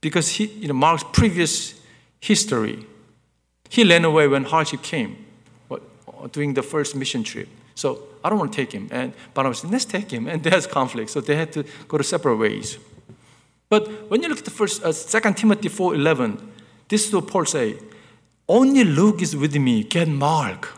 because 0.00 0.30
he, 0.30 0.46
you 0.46 0.68
know, 0.68 0.72
Mark's 0.72 1.04
previous 1.12 1.78
history, 2.20 2.86
he 3.68 3.84
ran 3.84 4.06
away 4.06 4.28
when 4.28 4.44
hardship 4.44 4.80
came 4.80 5.26
during 6.32 6.54
the 6.54 6.62
first 6.62 6.96
mission 6.96 7.22
trip. 7.22 7.48
So 7.74 8.08
I 8.22 8.28
don't 8.28 8.38
want 8.38 8.52
to 8.52 8.56
take 8.56 8.72
him. 8.72 8.88
And 8.90 9.12
Barnabas 9.34 9.60
said, 9.60 9.70
let's 9.70 9.84
take 9.84 10.10
him. 10.10 10.26
And 10.28 10.42
there's 10.42 10.66
conflict. 10.66 11.10
So 11.10 11.20
they 11.20 11.36
had 11.36 11.52
to 11.52 11.64
go 11.88 11.98
to 11.98 12.04
separate 12.04 12.36
ways. 12.36 12.78
But 13.68 14.10
when 14.10 14.22
you 14.22 14.28
look 14.28 14.38
at 14.38 14.44
the 14.44 14.50
first, 14.50 14.82
uh, 14.84 14.92
2 14.92 15.32
Timothy 15.34 15.68
4.11, 15.68 16.40
this 16.88 17.06
is 17.06 17.14
what 17.14 17.28
Paul 17.28 17.44
say, 17.44 17.78
only 18.48 18.82
Luke 18.82 19.22
is 19.22 19.36
with 19.36 19.54
me, 19.56 19.84
get 19.84 20.08
Mark 20.08 20.68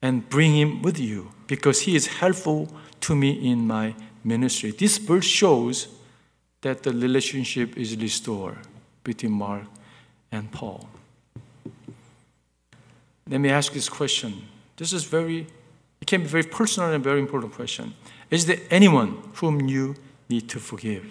and 0.00 0.28
bring 0.28 0.56
him 0.56 0.82
with 0.82 0.98
you 0.98 1.30
because 1.46 1.82
he 1.82 1.94
is 1.94 2.06
helpful 2.06 2.68
to 3.00 3.14
me 3.14 3.50
in 3.50 3.66
my 3.66 3.94
ministry. 4.24 4.70
This 4.70 4.98
verse 4.98 5.26
shows 5.26 5.88
that 6.62 6.82
the 6.82 6.90
relationship 6.90 7.76
is 7.76 7.96
restored 7.96 8.58
between 9.04 9.32
Mark 9.32 9.64
and 10.30 10.50
Paul. 10.50 10.88
Let 13.28 13.40
me 13.40 13.50
ask 13.50 13.72
this 13.72 13.88
question. 13.88 14.48
This 14.76 14.92
is 14.92 15.04
very, 15.04 15.46
it 16.02 16.08
can 16.08 16.20
be 16.22 16.26
very 16.26 16.42
personal 16.42 16.92
and 16.92 17.02
very 17.02 17.20
important 17.20 17.54
question. 17.54 17.94
Is 18.28 18.44
there 18.46 18.58
anyone 18.70 19.22
whom 19.34 19.68
you 19.68 19.94
need 20.28 20.48
to 20.48 20.58
forgive? 20.58 21.06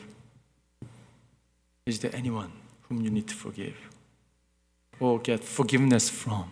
Is 1.85 1.99
there 1.99 2.13
anyone 2.13 2.51
whom 2.81 2.99
you 3.01 3.09
need 3.09 3.25
to 3.29 3.33
forgive 3.33 3.77
or 4.99 5.19
get 5.19 5.45
forgiveness 5.45 6.09
from? 6.09 6.51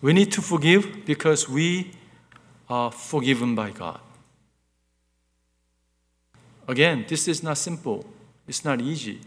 We 0.00 0.14
need 0.14 0.32
to 0.32 0.40
forgive 0.40 1.04
because 1.04 1.46
we 1.46 1.92
are 2.70 2.90
forgiven 2.90 3.54
by 3.54 3.70
God. 3.70 4.00
Again, 6.66 7.04
this 7.06 7.28
is 7.28 7.42
not 7.42 7.58
simple, 7.58 8.06
it's 8.46 8.64
not 8.64 8.80
easy, 8.80 9.20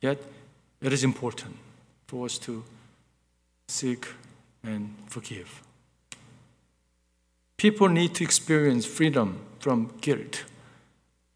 yet 0.00 0.18
it 0.82 0.92
is 0.92 1.04
important 1.04 1.54
for 2.08 2.24
us 2.26 2.38
to 2.38 2.64
seek 3.68 4.08
and 4.64 4.92
forgive. 5.06 5.62
People 7.56 7.88
need 7.88 8.14
to 8.14 8.24
experience 8.24 8.84
freedom 8.84 9.40
from 9.60 9.92
guilt. 10.00 10.44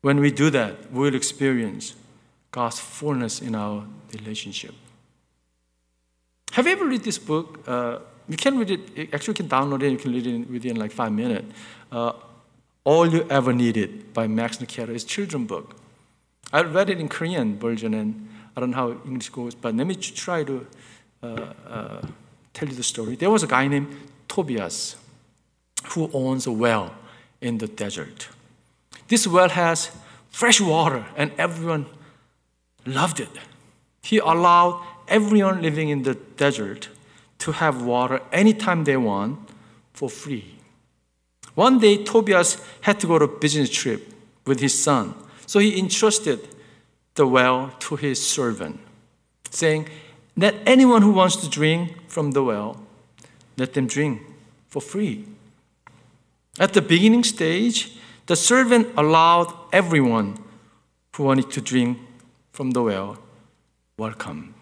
When 0.03 0.21
we 0.21 0.31
do 0.31 0.51
that, 0.51 0.93
we'll 0.93 1.15
experience 1.15 1.95
God's 2.51 2.79
fullness 2.79 3.41
in 3.41 3.55
our 3.55 3.85
relationship. 4.13 4.75
Have 6.53 6.67
you 6.67 6.73
ever 6.73 6.87
read 6.87 7.05
this 7.05 7.19
book? 7.19 7.61
Uh, 7.67 7.99
you 8.29 8.37
can 8.37 8.59
read 8.59 8.71
it, 8.71 9.15
actually, 9.15 9.33
you 9.33 9.35
can 9.35 9.49
download 9.49 9.83
it, 9.83 9.91
you 9.91 9.99
can 9.99 10.13
read 10.13 10.27
it 10.27 10.51
within 10.51 10.77
like 10.77 10.93
five 10.93 11.13
minutes. 11.13 11.53
Uh, 11.91 12.13
All 12.85 13.07
You 13.07 13.27
Ever 13.31 13.53
Needed 13.53 14.13
by 14.13 14.27
Max 14.27 14.59
Lucado 14.59 14.91
is 14.91 15.05
children 15.05 15.47
book. 15.47 15.77
I 16.53 16.63
read 16.63 16.91
it 16.91 17.01
in 17.01 17.09
Korean 17.09 17.59
version, 17.59 17.95
and 17.95 18.29
I 18.57 18.61
don't 18.61 18.71
know 18.71 18.77
how 18.77 18.91
English 19.05 19.29
goes, 19.31 19.55
but 19.55 19.75
let 19.75 19.87
me 19.87 19.95
try 19.95 20.45
to 20.45 20.67
uh, 21.23 21.27
uh, 21.27 22.03
tell 22.53 22.69
you 22.69 22.75
the 22.75 22.83
story. 22.83 23.17
There 23.17 23.31
was 23.31 23.43
a 23.43 23.47
guy 23.47 23.67
named 23.69 23.95
Tobias 24.29 24.97
who 25.87 26.11
owns 26.13 26.47
a 26.47 26.53
well 26.53 26.95
in 27.41 27.59
the 27.59 27.69
desert. 27.69 28.29
This 29.09 29.27
well 29.27 29.49
has 29.49 29.91
fresh 30.31 30.61
water, 30.61 31.07
and 31.17 31.33
everyone 31.39 31.87
loved 32.85 33.21
it. 33.21 33.31
He 34.03 34.19
allowed 34.19 34.83
everyone 35.09 35.63
living 35.63 35.89
in 35.89 36.03
the 36.03 36.15
desert 36.37 36.89
to 37.39 37.53
have 37.53 37.83
water 37.83 38.21
anytime 38.33 38.85
they 38.85 38.97
want 38.97 39.39
for 39.93 40.09
free. 40.09 40.55
One 41.55 41.79
day, 41.79 42.05
Tobias 42.05 42.65
had 42.83 43.01
to 43.01 43.07
go 43.07 43.19
to 43.19 43.25
a 43.25 43.39
business 43.39 43.71
trip 43.71 44.13
with 44.47 44.61
his 44.61 44.79
son, 44.79 45.15
so 45.47 45.59
he 45.59 45.79
entrusted 45.79 46.47
the 47.15 47.27
well 47.27 47.75
to 47.81 47.97
his 47.97 48.25
servant, 48.25 48.79
saying, 49.51 49.89
Let 50.37 50.55
anyone 50.67 51.03
who 51.03 51.11
wants 51.11 51.37
to 51.37 51.49
drink 51.49 52.09
from 52.09 52.31
the 52.31 52.45
well, 52.45 52.81
let 53.57 53.75
them 53.75 53.87
drink 53.87 54.23
for 54.69 54.81
free. 54.81 55.25
At 56.59 56.73
the 56.73 56.83
beginning 56.83 57.25
stage, 57.25 57.93
the 58.27 58.37
servant 58.37 58.89
allowed 58.97 59.55
everyone 59.73 60.39
who 61.15 61.25
wanted 61.25 61.51
to 61.51 61.61
drink 61.61 61.99
from 62.53 62.73
the 62.73 62.83
well 62.83 63.19
welcome. 63.97 64.55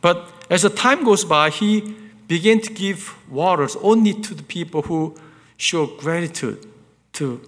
But 0.00 0.32
as 0.50 0.62
the 0.62 0.70
time 0.70 1.04
goes 1.04 1.24
by, 1.24 1.50
he 1.50 1.94
began 2.26 2.60
to 2.60 2.72
give 2.72 3.14
waters 3.30 3.76
only 3.82 4.14
to 4.14 4.34
the 4.34 4.42
people 4.42 4.82
who 4.82 5.14
show 5.56 5.86
gratitude 5.86 6.66
to 7.12 7.40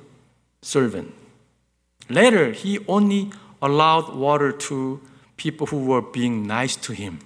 servant. 0.63 1.13
Later, 2.09 2.53
he 2.53 2.79
only 2.87 3.31
allowed 3.63 4.15
water 4.15 4.53
to 4.53 5.01
people 5.37 5.67
who 5.67 5.85
were 5.85 6.03
being 6.03 6.47
nice 6.47 6.77
to 6.77 6.93
him. 6.93 7.19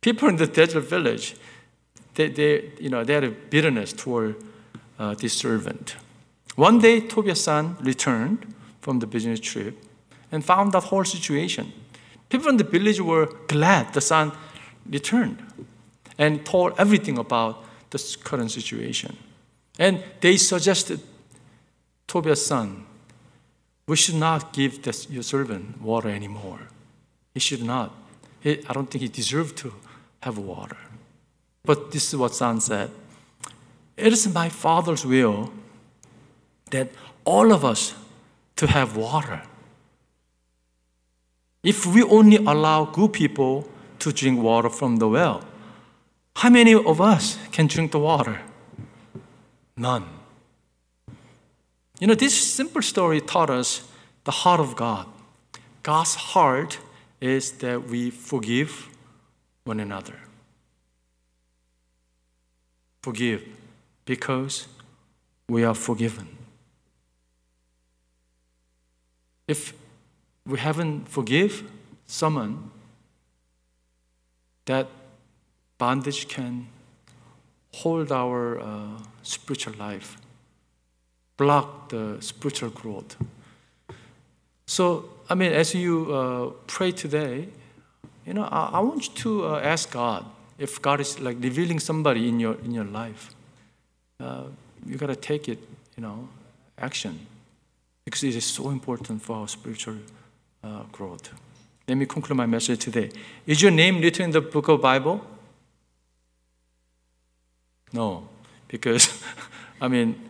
People 0.00 0.28
in 0.28 0.36
the 0.36 0.46
desert 0.46 0.82
village, 0.82 1.34
they, 2.14 2.28
they, 2.28 2.70
you 2.80 2.88
know, 2.88 3.02
they 3.04 3.14
had 3.14 3.24
a 3.24 3.30
bitterness 3.30 3.92
toward 3.92 4.36
uh, 4.98 5.14
this 5.14 5.34
servant. 5.34 5.96
One 6.56 6.78
day, 6.78 7.00
Tobias' 7.00 7.44
son 7.44 7.76
returned 7.80 8.54
from 8.80 9.00
the 9.00 9.06
business 9.06 9.40
trip 9.40 9.76
and 10.32 10.44
found 10.44 10.72
that 10.72 10.84
whole 10.84 11.04
situation. 11.04 11.72
People 12.28 12.48
in 12.48 12.56
the 12.56 12.64
village 12.64 13.00
were 13.00 13.26
glad 13.46 13.92
the 13.92 14.00
son 14.00 14.32
returned 14.88 15.42
and 16.18 16.44
told 16.44 16.72
everything 16.78 17.18
about 17.18 17.64
the 17.90 18.16
current 18.24 18.50
situation. 18.50 19.16
And 19.78 20.02
they 20.20 20.36
suggested 20.36 21.00
Tobias' 22.06 22.46
son, 22.46 22.86
we 23.86 23.96
should 23.96 24.16
not 24.16 24.52
give 24.52 24.82
this, 24.82 25.08
your 25.10 25.22
servant 25.22 25.80
water 25.80 26.08
anymore. 26.08 26.60
He 27.34 27.40
should 27.40 27.62
not. 27.62 27.94
He, 28.40 28.64
I 28.68 28.72
don't 28.72 28.90
think 28.90 29.02
he 29.02 29.08
deserved 29.08 29.56
to 29.58 29.74
have 30.22 30.38
water. 30.38 30.78
But 31.64 31.92
this 31.92 32.08
is 32.08 32.16
what 32.16 32.34
son 32.34 32.60
said. 32.60 32.90
It 33.96 34.12
is 34.12 34.28
my 34.32 34.48
father's 34.48 35.06
will 35.06 35.52
that 36.70 36.90
all 37.24 37.52
of 37.52 37.64
us 37.64 37.94
to 38.56 38.66
have 38.66 38.96
water. 38.96 39.42
If 41.62 41.86
we 41.86 42.02
only 42.02 42.36
allow 42.36 42.84
good 42.84 43.12
people 43.12 43.68
to 43.98 44.12
drink 44.12 44.40
water 44.40 44.68
from 44.68 44.96
the 44.96 45.08
well, 45.08 45.42
how 46.36 46.50
many 46.50 46.74
of 46.74 47.00
us 47.00 47.38
can 47.50 47.66
drink 47.66 47.92
the 47.92 47.98
water? 47.98 48.42
None. 49.76 50.04
You 51.98 52.06
know, 52.06 52.14
this 52.14 52.36
simple 52.54 52.82
story 52.82 53.20
taught 53.20 53.48
us 53.48 53.82
the 54.24 54.30
heart 54.30 54.60
of 54.60 54.76
God. 54.76 55.06
God's 55.82 56.14
heart 56.14 56.78
is 57.20 57.52
that 57.52 57.84
we 57.88 58.10
forgive 58.10 58.88
one 59.64 59.80
another. 59.80 60.14
Forgive 63.02 63.42
because 64.06 64.68
we 65.48 65.64
are 65.64 65.74
forgiven. 65.74 66.28
If 69.46 69.74
we 70.46 70.58
haven't 70.58 71.08
forgive 71.08 71.70
someone, 72.06 72.70
that 74.64 74.88
bondage 75.78 76.28
can 76.28 76.68
hold 77.74 78.10
our 78.10 78.58
uh, 78.60 78.98
spiritual 79.22 79.74
life, 79.74 80.16
block 81.36 81.90
the 81.90 82.16
spiritual 82.20 82.70
growth. 82.70 83.16
So, 84.66 85.10
I 85.28 85.34
mean, 85.34 85.52
as 85.52 85.74
you 85.74 86.12
uh, 86.12 86.50
pray 86.66 86.90
today, 86.92 87.48
you 88.24 88.34
know, 88.34 88.44
I, 88.44 88.70
I 88.74 88.80
want 88.80 89.08
you 89.08 89.14
to 89.14 89.46
uh, 89.46 89.60
ask 89.60 89.92
God 89.92 90.24
if 90.58 90.80
God 90.82 91.00
is 91.00 91.20
like 91.20 91.36
revealing 91.40 91.78
somebody 91.78 92.28
in 92.28 92.40
your 92.40 92.54
in 92.64 92.72
your 92.72 92.84
life. 92.84 93.35
Uh, 94.18 94.44
you 94.86 94.96
gotta 94.96 95.16
take 95.16 95.48
it, 95.48 95.58
you 95.96 96.02
know, 96.02 96.28
action, 96.78 97.26
because 98.04 98.24
it 98.24 98.34
is 98.34 98.44
so 98.44 98.70
important 98.70 99.22
for 99.22 99.36
our 99.36 99.48
spiritual 99.48 99.96
uh, 100.64 100.82
growth. 100.92 101.30
Let 101.88 101.96
me 101.96 102.06
conclude 102.06 102.36
my 102.36 102.46
message 102.46 102.80
today. 102.80 103.10
Is 103.46 103.62
your 103.62 103.70
name 103.70 104.00
written 104.00 104.24
in 104.24 104.30
the 104.32 104.40
book 104.40 104.68
of 104.68 104.80
Bible? 104.80 105.24
No, 107.92 108.28
because 108.68 109.22
I 109.80 109.88
mean, 109.88 110.20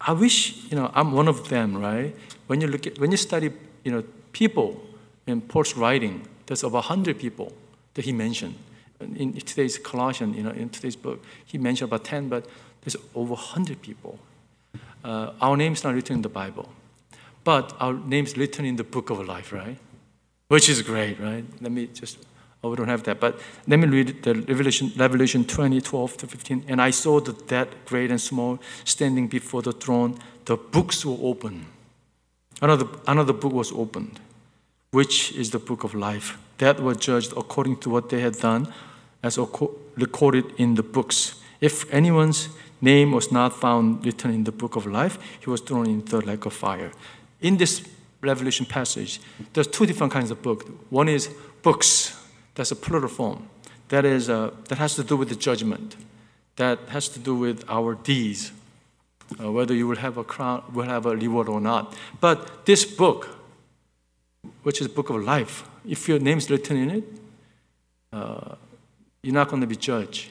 I 0.00 0.12
wish 0.12 0.64
you 0.70 0.76
know 0.76 0.90
I'm 0.94 1.12
one 1.12 1.28
of 1.28 1.48
them, 1.48 1.76
right? 1.76 2.14
When 2.46 2.60
you 2.60 2.68
look 2.68 2.86
at 2.86 2.98
when 2.98 3.10
you 3.10 3.16
study, 3.16 3.50
you 3.84 3.92
know, 3.92 4.04
people 4.32 4.80
in 5.26 5.40
Paul's 5.40 5.76
writing, 5.76 6.26
there's 6.46 6.64
over 6.64 6.80
hundred 6.80 7.18
people 7.18 7.52
that 7.94 8.04
he 8.04 8.12
mentioned. 8.12 8.54
In 9.00 9.32
today's 9.32 9.78
Colossian, 9.78 10.34
you 10.34 10.42
know, 10.42 10.50
in 10.50 10.68
today's 10.68 10.96
book, 10.96 11.24
he 11.46 11.56
mentioned 11.56 11.88
about 11.90 12.04
ten, 12.04 12.28
but 12.28 12.46
there's 12.82 12.96
over 13.14 13.34
hundred 13.34 13.82
people. 13.82 14.18
Uh, 15.04 15.32
our 15.40 15.56
name's 15.56 15.82
not 15.84 15.94
written 15.94 16.16
in 16.16 16.22
the 16.22 16.28
Bible, 16.28 16.68
but 17.44 17.74
our 17.80 17.94
name's 17.94 18.36
written 18.36 18.64
in 18.64 18.76
the 18.76 18.84
book 18.84 19.10
of 19.10 19.26
life, 19.26 19.52
right? 19.52 19.78
Which 20.48 20.68
is 20.68 20.82
great, 20.82 21.20
right? 21.20 21.44
Let 21.60 21.72
me 21.72 21.86
just 21.86 22.18
Oh, 22.62 22.68
we 22.70 22.76
don't 22.76 22.88
have 22.88 23.04
that. 23.04 23.20
But 23.20 23.40
let 23.66 23.78
me 23.78 23.86
read 23.86 24.22
the 24.22 24.34
Revelation, 24.34 24.92
Revelation 24.96 25.44
20, 25.44 25.80
12 25.80 26.16
to 26.18 26.26
15. 26.26 26.64
And 26.68 26.80
I 26.82 26.90
saw 26.90 27.20
the 27.20 27.32
dead, 27.32 27.68
great 27.86 28.10
and 28.10 28.20
small, 28.20 28.58
standing 28.84 29.28
before 29.28 29.62
the 29.62 29.72
throne. 29.72 30.18
The 30.44 30.56
books 30.56 31.04
were 31.06 31.16
open. 31.22 31.66
Another, 32.60 32.86
another 33.06 33.32
book 33.32 33.52
was 33.52 33.72
opened, 33.72 34.20
which 34.90 35.32
is 35.32 35.50
the 35.50 35.58
book 35.58 35.84
of 35.84 35.94
life. 35.94 36.36
That 36.58 36.80
were 36.80 36.94
judged 36.94 37.32
according 37.34 37.78
to 37.78 37.90
what 37.90 38.10
they 38.10 38.20
had 38.20 38.36
done, 38.36 38.70
as 39.22 39.38
recorded 39.38 40.44
in 40.58 40.74
the 40.74 40.82
books. 40.82 41.40
If 41.62 41.90
anyone's 41.92 42.50
name 42.80 43.12
was 43.12 43.30
not 43.30 43.52
found 43.52 44.04
written 44.04 44.32
in 44.32 44.44
the 44.44 44.52
book 44.52 44.76
of 44.76 44.86
life, 44.86 45.18
he 45.40 45.50
was 45.50 45.60
thrown 45.60 45.86
into 45.86 46.18
the 46.18 46.26
lake 46.26 46.46
of 46.46 46.52
fire. 46.52 46.92
In 47.40 47.56
this 47.56 47.82
Revelation 48.20 48.66
passage, 48.66 49.20
there's 49.52 49.66
two 49.66 49.86
different 49.86 50.12
kinds 50.12 50.30
of 50.30 50.42
books. 50.42 50.66
One 50.90 51.08
is 51.08 51.30
books, 51.62 52.16
that's 52.54 52.70
a 52.70 52.76
plural 52.76 53.08
form. 53.08 53.48
That, 53.88 54.04
is, 54.04 54.28
uh, 54.28 54.50
that 54.68 54.78
has 54.78 54.94
to 54.96 55.02
do 55.02 55.16
with 55.16 55.30
the 55.30 55.34
judgment. 55.34 55.96
That 56.56 56.78
has 56.88 57.08
to 57.08 57.18
do 57.18 57.34
with 57.34 57.64
our 57.68 57.94
deeds, 57.94 58.52
uh, 59.42 59.50
whether 59.50 59.74
you 59.74 59.88
will 59.88 59.96
have 59.96 60.16
a 60.16 60.24
crown, 60.24 60.62
will 60.72 60.84
have 60.84 61.06
a 61.06 61.16
reward 61.16 61.48
or 61.48 61.60
not. 61.60 61.96
But 62.20 62.66
this 62.66 62.84
book, 62.84 63.28
which 64.62 64.80
is 64.80 64.88
the 64.88 64.92
book 64.92 65.10
of 65.10 65.24
life, 65.24 65.64
if 65.88 66.08
your 66.08 66.18
name 66.18 66.38
is 66.38 66.50
written 66.50 66.76
in 66.76 66.90
it, 66.90 67.04
uh, 68.12 68.56
you're 69.22 69.34
not 69.34 69.48
going 69.48 69.60
to 69.60 69.66
be 69.66 69.76
judged. 69.76 70.30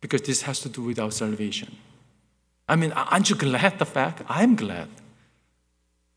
Because 0.00 0.22
this 0.22 0.42
has 0.42 0.60
to 0.60 0.68
do 0.68 0.82
with 0.82 0.98
our 0.98 1.10
salvation. 1.10 1.76
I 2.68 2.76
mean, 2.76 2.92
aren't 2.92 3.30
you 3.30 3.36
glad 3.36 3.78
the 3.78 3.86
fact? 3.86 4.22
I'm 4.28 4.54
glad. 4.54 4.88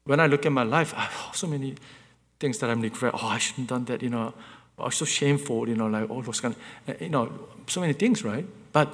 When 0.03 0.19
I 0.19 0.27
look 0.27 0.45
at 0.45 0.51
my 0.51 0.63
life, 0.63 0.93
I 0.95 1.01
have 1.01 1.35
so 1.35 1.47
many 1.47 1.75
things 2.39 2.57
that 2.59 2.69
I'm 2.69 2.81
regret. 2.81 3.13
Oh, 3.15 3.27
I 3.27 3.37
shouldn't 3.37 3.69
have 3.69 3.79
done 3.79 3.85
that. 3.85 4.03
You 4.03 4.09
know, 4.09 4.33
oh, 4.77 4.89
so 4.89 5.05
shameful. 5.05 5.69
You 5.69 5.75
know, 5.75 5.87
like 5.87 6.09
all 6.09 6.21
those 6.21 6.41
kind 6.41 6.55
of, 6.87 7.01
you 7.01 7.09
know, 7.09 7.31
so 7.67 7.81
many 7.81 7.93
things, 7.93 8.23
right? 8.23 8.45
But 8.73 8.89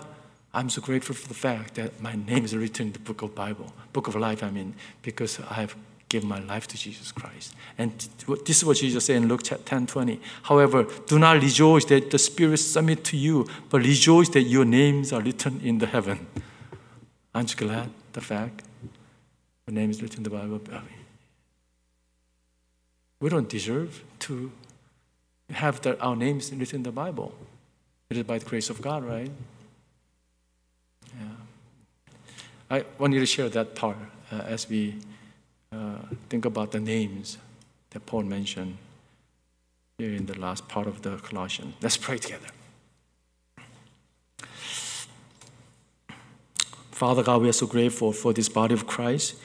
I'm 0.54 0.70
so 0.70 0.82
grateful 0.82 1.16
for 1.16 1.28
the 1.28 1.34
fact 1.34 1.76
that 1.76 2.02
my 2.02 2.16
name 2.16 2.46
is 2.46 2.56
written 2.56 2.88
in 2.88 2.94
the 2.94 3.00
book 3.00 3.22
of 3.22 3.34
Bible, 3.34 3.74
book 3.94 4.08
of 4.08 4.16
life. 4.16 4.44
I 4.44 4.50
mean, 4.50 4.76
because 5.02 5.40
I 5.40 5.56
have 5.56 5.76
given 6.10 6.30
my 6.30 6.40
life 6.40 6.68
to 6.68 6.78
Jesus 6.78 7.12
Christ. 7.12 7.54
And 7.78 7.92
this 8.46 8.58
is 8.58 8.66
what 8.66 8.78
Jesus 8.78 9.06
said 9.06 9.18
in 9.18 9.28
Luke 9.28 9.44
10 9.44 9.88
20. 9.88 10.22
However, 10.44 10.86
do 11.06 11.20
not 11.20 11.42
rejoice 11.42 11.86
that 11.86 12.12
the 12.12 12.20
Spirit 12.20 12.58
submit 12.58 13.04
to 13.06 13.18
you, 13.18 13.48
but 13.70 13.82
rejoice 13.82 14.30
that 14.30 14.44
your 14.44 14.66
names 14.66 15.12
are 15.12 15.22
written 15.22 15.60
in 15.62 15.80
the 15.80 15.88
heaven. 15.88 16.28
Aren't 17.36 17.52
you 17.52 17.68
glad 17.68 17.90
the 18.14 18.22
fact 18.22 18.64
your 19.68 19.74
name 19.74 19.92
is 19.92 20.02
written 20.02 20.18
in 20.18 20.24
the 20.24 20.30
Bible? 20.30 20.62
We 23.20 23.30
don't 23.30 23.50
deserve 23.50 24.04
to 24.20 24.52
have 25.50 25.82
the, 25.82 26.00
our 26.00 26.16
names 26.16 26.54
written 26.54 26.78
in 26.78 26.84
the 26.84 26.92
Bible. 26.92 27.34
It 28.10 28.18
is 28.18 28.24
by 28.24 28.38
the 28.38 28.46
grace 28.46 28.70
of 28.70 28.82
God, 28.82 29.04
right? 29.04 29.32
Yeah. 31.20 31.26
I 32.70 32.86
want 32.98 33.14
you 33.14 33.20
to 33.20 33.26
share 33.26 33.50
that 33.50 33.76
part 33.76 33.98
uh, 34.32 34.36
as 34.46 34.70
we 34.70 34.96
uh, 35.72 35.98
think 36.30 36.46
about 36.46 36.72
the 36.72 36.80
names 36.80 37.38
that 37.92 38.06
Paul 38.06 38.24
mentioned 38.24 38.78
here 39.98 40.14
in 40.14 40.26
the 40.26 40.40
last 40.40 40.68
part 40.68 40.88
of 40.88 41.02
the 41.02 41.18
Colossians. 41.18 41.76
Let's 41.82 41.98
pray 41.98 42.18
together. 42.18 42.48
Father 46.92 47.24
God, 47.24 47.42
we 47.42 47.50
are 47.50 47.54
so 47.54 47.68
grateful 47.68 48.12
for 48.12 48.34
this 48.34 48.50
body 48.50 48.74
of 48.74 48.88
Christ 48.88 49.36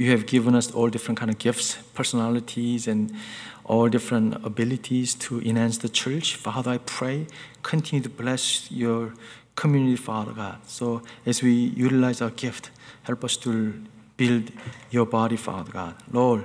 you 0.00 0.10
have 0.10 0.26
given 0.26 0.54
us 0.54 0.70
all 0.70 0.88
different 0.88 1.18
kind 1.18 1.30
of 1.30 1.38
gifts, 1.38 1.76
personalities, 1.94 2.88
and 2.88 3.12
all 3.64 3.88
different 3.88 4.34
abilities 4.44 5.14
to 5.14 5.40
enhance 5.42 5.76
the 5.76 5.88
church. 5.88 6.36
Father, 6.36 6.70
I 6.70 6.78
pray, 6.78 7.26
continue 7.62 8.02
to 8.02 8.08
bless 8.08 8.70
your 8.70 9.12
community, 9.56 9.96
Father 9.96 10.32
God. 10.32 10.58
So 10.66 11.02
as 11.26 11.42
we 11.42 11.52
utilize 11.52 12.22
our 12.22 12.30
gift, 12.30 12.70
help 13.02 13.24
us 13.24 13.36
to 13.38 13.74
build 14.20 14.52
your 14.90 15.06
body, 15.06 15.36
Father 15.36 15.72
God. 15.72 15.94
Lord, 16.12 16.44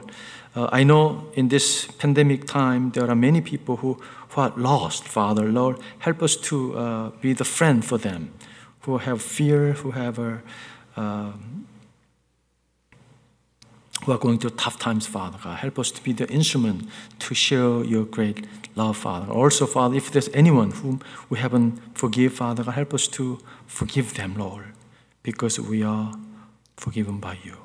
uh, 0.55 0.69
I 0.71 0.83
know 0.83 1.25
in 1.33 1.49
this 1.49 1.87
pandemic 1.97 2.45
time 2.45 2.91
there 2.91 3.09
are 3.09 3.15
many 3.15 3.41
people 3.41 3.75
who, 3.77 3.99
who 4.29 4.41
are 4.41 4.53
lost, 4.55 5.03
Father. 5.03 5.51
Lord, 5.51 5.77
help 5.99 6.23
us 6.23 6.37
to 6.37 6.77
uh, 6.77 7.09
be 7.21 7.33
the 7.33 7.43
friend 7.43 7.83
for 7.83 7.97
them 7.97 8.31
who 8.81 8.97
have 8.99 9.21
fear, 9.21 9.73
who 9.73 9.91
have 9.91 10.19
a 10.19 10.41
uh, 10.95 11.31
who 14.05 14.11
are 14.11 14.19
going 14.19 14.37
through 14.39 14.51
tough 14.51 14.77
times, 14.77 15.07
Father 15.07 15.39
God. 15.43 15.57
Help 15.57 15.79
us 15.79 15.91
to 15.91 16.03
be 16.03 16.13
the 16.13 16.27
instrument 16.29 16.87
to 17.19 17.33
share 17.33 17.83
your 17.83 18.05
great 18.05 18.45
love, 18.75 18.97
Father. 18.97 19.33
Also, 19.33 19.65
Father, 19.65 19.95
if 19.97 20.11
there's 20.11 20.29
anyone 20.33 20.71
whom 20.71 21.01
we 21.29 21.39
haven't 21.39 21.81
forgive, 21.97 22.33
Father 22.33 22.63
God, 22.63 22.75
help 22.75 22.93
us 22.93 23.07
to 23.07 23.39
forgive 23.65 24.13
them, 24.13 24.35
Lord, 24.37 24.65
because 25.23 25.59
we 25.59 25.81
are 25.83 26.13
forgiven 26.77 27.19
by 27.19 27.37
you. 27.43 27.64